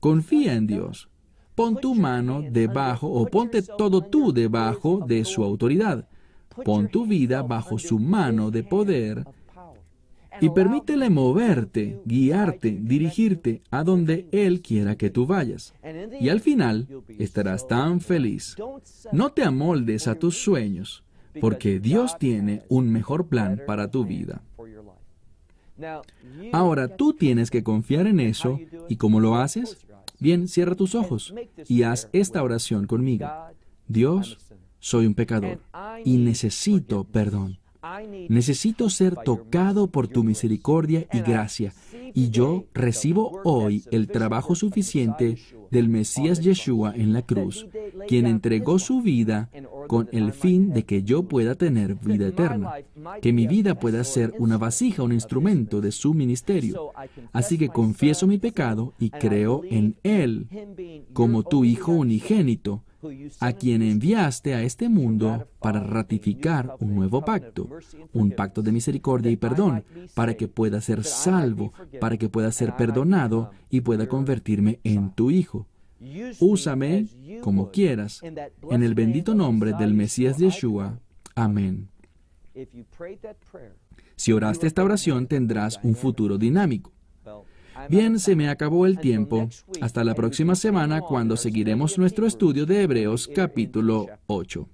Confía 0.00 0.54
en 0.54 0.66
Dios. 0.66 1.10
Pon 1.54 1.76
tu 1.76 1.94
mano 1.94 2.42
debajo 2.42 3.08
o 3.08 3.26
ponte 3.26 3.62
todo 3.62 4.00
tú 4.02 4.32
debajo 4.32 5.04
de 5.06 5.24
su 5.24 5.42
autoridad. 5.42 6.08
Pon 6.64 6.88
tu 6.88 7.06
vida 7.06 7.42
bajo 7.42 7.78
su 7.78 7.98
mano 7.98 8.50
de 8.50 8.62
poder 8.62 9.24
y 10.40 10.50
permítele 10.50 11.10
moverte, 11.10 12.00
guiarte, 12.04 12.78
dirigirte 12.80 13.62
a 13.70 13.82
donde 13.82 14.28
Él 14.32 14.60
quiera 14.60 14.96
que 14.96 15.10
tú 15.10 15.26
vayas. 15.26 15.74
Y 16.20 16.28
al 16.28 16.40
final 16.40 16.86
estarás 17.18 17.66
tan 17.66 18.00
feliz. 18.00 18.56
No 19.12 19.30
te 19.30 19.42
amoldes 19.42 20.08
a 20.08 20.14
tus 20.14 20.36
sueños, 20.36 21.04
porque 21.40 21.80
Dios 21.80 22.18
tiene 22.18 22.62
un 22.68 22.90
mejor 22.90 23.26
plan 23.26 23.62
para 23.66 23.90
tu 23.90 24.04
vida. 24.04 24.42
Ahora 26.52 26.88
tú 26.88 27.12
tienes 27.12 27.50
que 27.50 27.62
confiar 27.62 28.06
en 28.06 28.20
eso, 28.20 28.58
¿y 28.88 28.96
cómo 28.96 29.20
lo 29.20 29.36
haces? 29.36 29.86
Bien, 30.18 30.48
cierra 30.48 30.74
tus 30.74 30.94
ojos 30.94 31.34
y 31.68 31.82
haz 31.82 32.08
esta 32.12 32.42
oración 32.42 32.86
conmigo. 32.86 33.28
Dios, 33.86 34.38
soy 34.78 35.06
un 35.06 35.14
pecador 35.14 35.60
y 36.04 36.16
necesito 36.16 37.04
perdón. 37.04 37.58
Necesito 38.28 38.90
ser 38.90 39.14
tocado 39.14 39.86
por 39.86 40.08
tu 40.08 40.24
misericordia 40.24 41.06
y 41.12 41.20
gracia, 41.20 41.72
y 42.14 42.30
yo 42.30 42.66
recibo 42.74 43.40
hoy 43.44 43.84
el 43.90 44.08
trabajo 44.08 44.54
suficiente 44.54 45.36
del 45.70 45.88
Mesías 45.88 46.40
Yeshua 46.40 46.94
en 46.94 47.12
la 47.12 47.22
cruz, 47.22 47.66
quien 48.08 48.26
entregó 48.26 48.78
su 48.78 49.02
vida 49.02 49.50
con 49.88 50.08
el 50.12 50.32
fin 50.32 50.72
de 50.72 50.84
que 50.84 51.02
yo 51.02 51.24
pueda 51.24 51.54
tener 51.54 51.94
vida 51.96 52.28
eterna, 52.28 52.74
que 53.20 53.32
mi 53.32 53.46
vida 53.46 53.78
pueda 53.78 54.02
ser 54.04 54.34
una 54.38 54.58
vasija, 54.58 55.02
un 55.02 55.12
instrumento 55.12 55.80
de 55.80 55.92
su 55.92 56.14
ministerio. 56.14 56.92
Así 57.32 57.58
que 57.58 57.68
confieso 57.68 58.26
mi 58.26 58.38
pecado 58.38 58.94
y 58.98 59.10
creo 59.10 59.62
en 59.68 59.96
Él 60.02 60.48
como 61.12 61.42
tu 61.42 61.64
Hijo 61.64 61.92
unigénito, 61.92 62.84
a 63.40 63.52
quien 63.52 63.82
enviaste 63.82 64.54
a 64.54 64.62
este 64.62 64.88
mundo 64.88 65.48
para 65.60 65.80
ratificar 65.80 66.76
un 66.80 66.94
nuevo 66.94 67.24
pacto, 67.24 67.68
un 68.12 68.30
pacto 68.30 68.62
de 68.62 68.72
misericordia 68.72 69.30
y 69.30 69.36
perdón, 69.36 69.84
para 70.14 70.34
que 70.34 70.48
pueda 70.48 70.80
ser 70.80 71.04
salvo, 71.04 71.72
para 72.00 72.16
que 72.16 72.28
pueda 72.28 72.50
ser 72.52 72.76
perdonado 72.76 73.50
y 73.70 73.80
pueda 73.80 74.08
convertirme 74.08 74.80
en 74.84 75.10
tu 75.10 75.30
Hijo. 75.30 75.66
Úsame 76.40 77.06
como 77.42 77.70
quieras, 77.70 78.22
en 78.22 78.82
el 78.82 78.94
bendito 78.94 79.34
nombre 79.34 79.72
del 79.72 79.94
Mesías 79.94 80.38
Yeshua. 80.38 80.98
Amén. 81.34 81.88
Si 84.16 84.32
oraste 84.32 84.66
esta 84.66 84.82
oración, 84.82 85.26
tendrás 85.26 85.78
un 85.82 85.94
futuro 85.94 86.38
dinámico. 86.38 86.95
Bien, 87.88 88.18
se 88.18 88.36
me 88.36 88.48
acabó 88.48 88.86
el 88.86 88.98
tiempo. 88.98 89.48
Hasta 89.80 90.04
la 90.04 90.14
próxima 90.14 90.54
semana 90.54 91.00
cuando 91.00 91.36
seguiremos 91.36 91.98
nuestro 91.98 92.26
estudio 92.26 92.66
de 92.66 92.82
Hebreos 92.82 93.28
capítulo 93.34 94.06
8. 94.26 94.68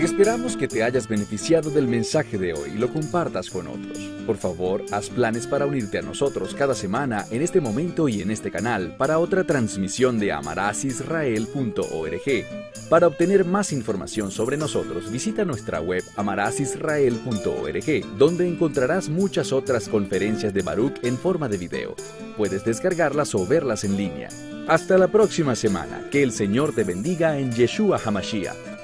Esperamos 0.00 0.56
que 0.56 0.68
te 0.68 0.82
hayas 0.82 1.08
beneficiado 1.08 1.70
del 1.70 1.88
mensaje 1.88 2.38
de 2.38 2.54
hoy 2.54 2.70
y 2.74 2.78
lo 2.78 2.92
compartas 2.92 3.50
con 3.50 3.66
otros. 3.66 3.98
Por 4.26 4.36
favor, 4.36 4.84
haz 4.90 5.10
planes 5.10 5.46
para 5.46 5.66
unirte 5.66 5.98
a 5.98 6.02
nosotros 6.02 6.54
cada 6.54 6.74
semana 6.74 7.26
en 7.30 7.42
este 7.42 7.60
momento 7.60 8.08
y 8.08 8.22
en 8.22 8.30
este 8.30 8.50
canal 8.50 8.96
para 8.96 9.18
otra 9.18 9.44
transmisión 9.44 10.18
de 10.18 10.32
amarasisrael.org. 10.32 12.88
Para 12.88 13.06
obtener 13.06 13.44
más 13.44 13.72
información 13.72 14.30
sobre 14.30 14.56
nosotros, 14.56 15.10
visita 15.10 15.44
nuestra 15.44 15.80
web 15.80 16.04
amarasisrael.org, 16.16 18.16
donde 18.16 18.48
encontrarás 18.48 19.08
muchas 19.08 19.52
otras 19.52 19.88
conferencias 19.88 20.54
de 20.54 20.62
Baruch 20.62 20.98
en 21.02 21.18
forma 21.18 21.48
de 21.48 21.58
video. 21.58 21.94
Puedes 22.36 22.64
descargarlas 22.64 23.34
o 23.34 23.46
verlas 23.46 23.84
en 23.84 23.96
línea. 23.96 24.28
Hasta 24.68 24.98
la 24.98 25.08
próxima 25.08 25.54
semana. 25.54 26.08
Que 26.10 26.22
el 26.22 26.32
Señor 26.32 26.74
te 26.74 26.84
bendiga 26.84 27.38
en 27.38 27.52
Yeshua 27.52 28.00
Hamashiach. 28.04 28.75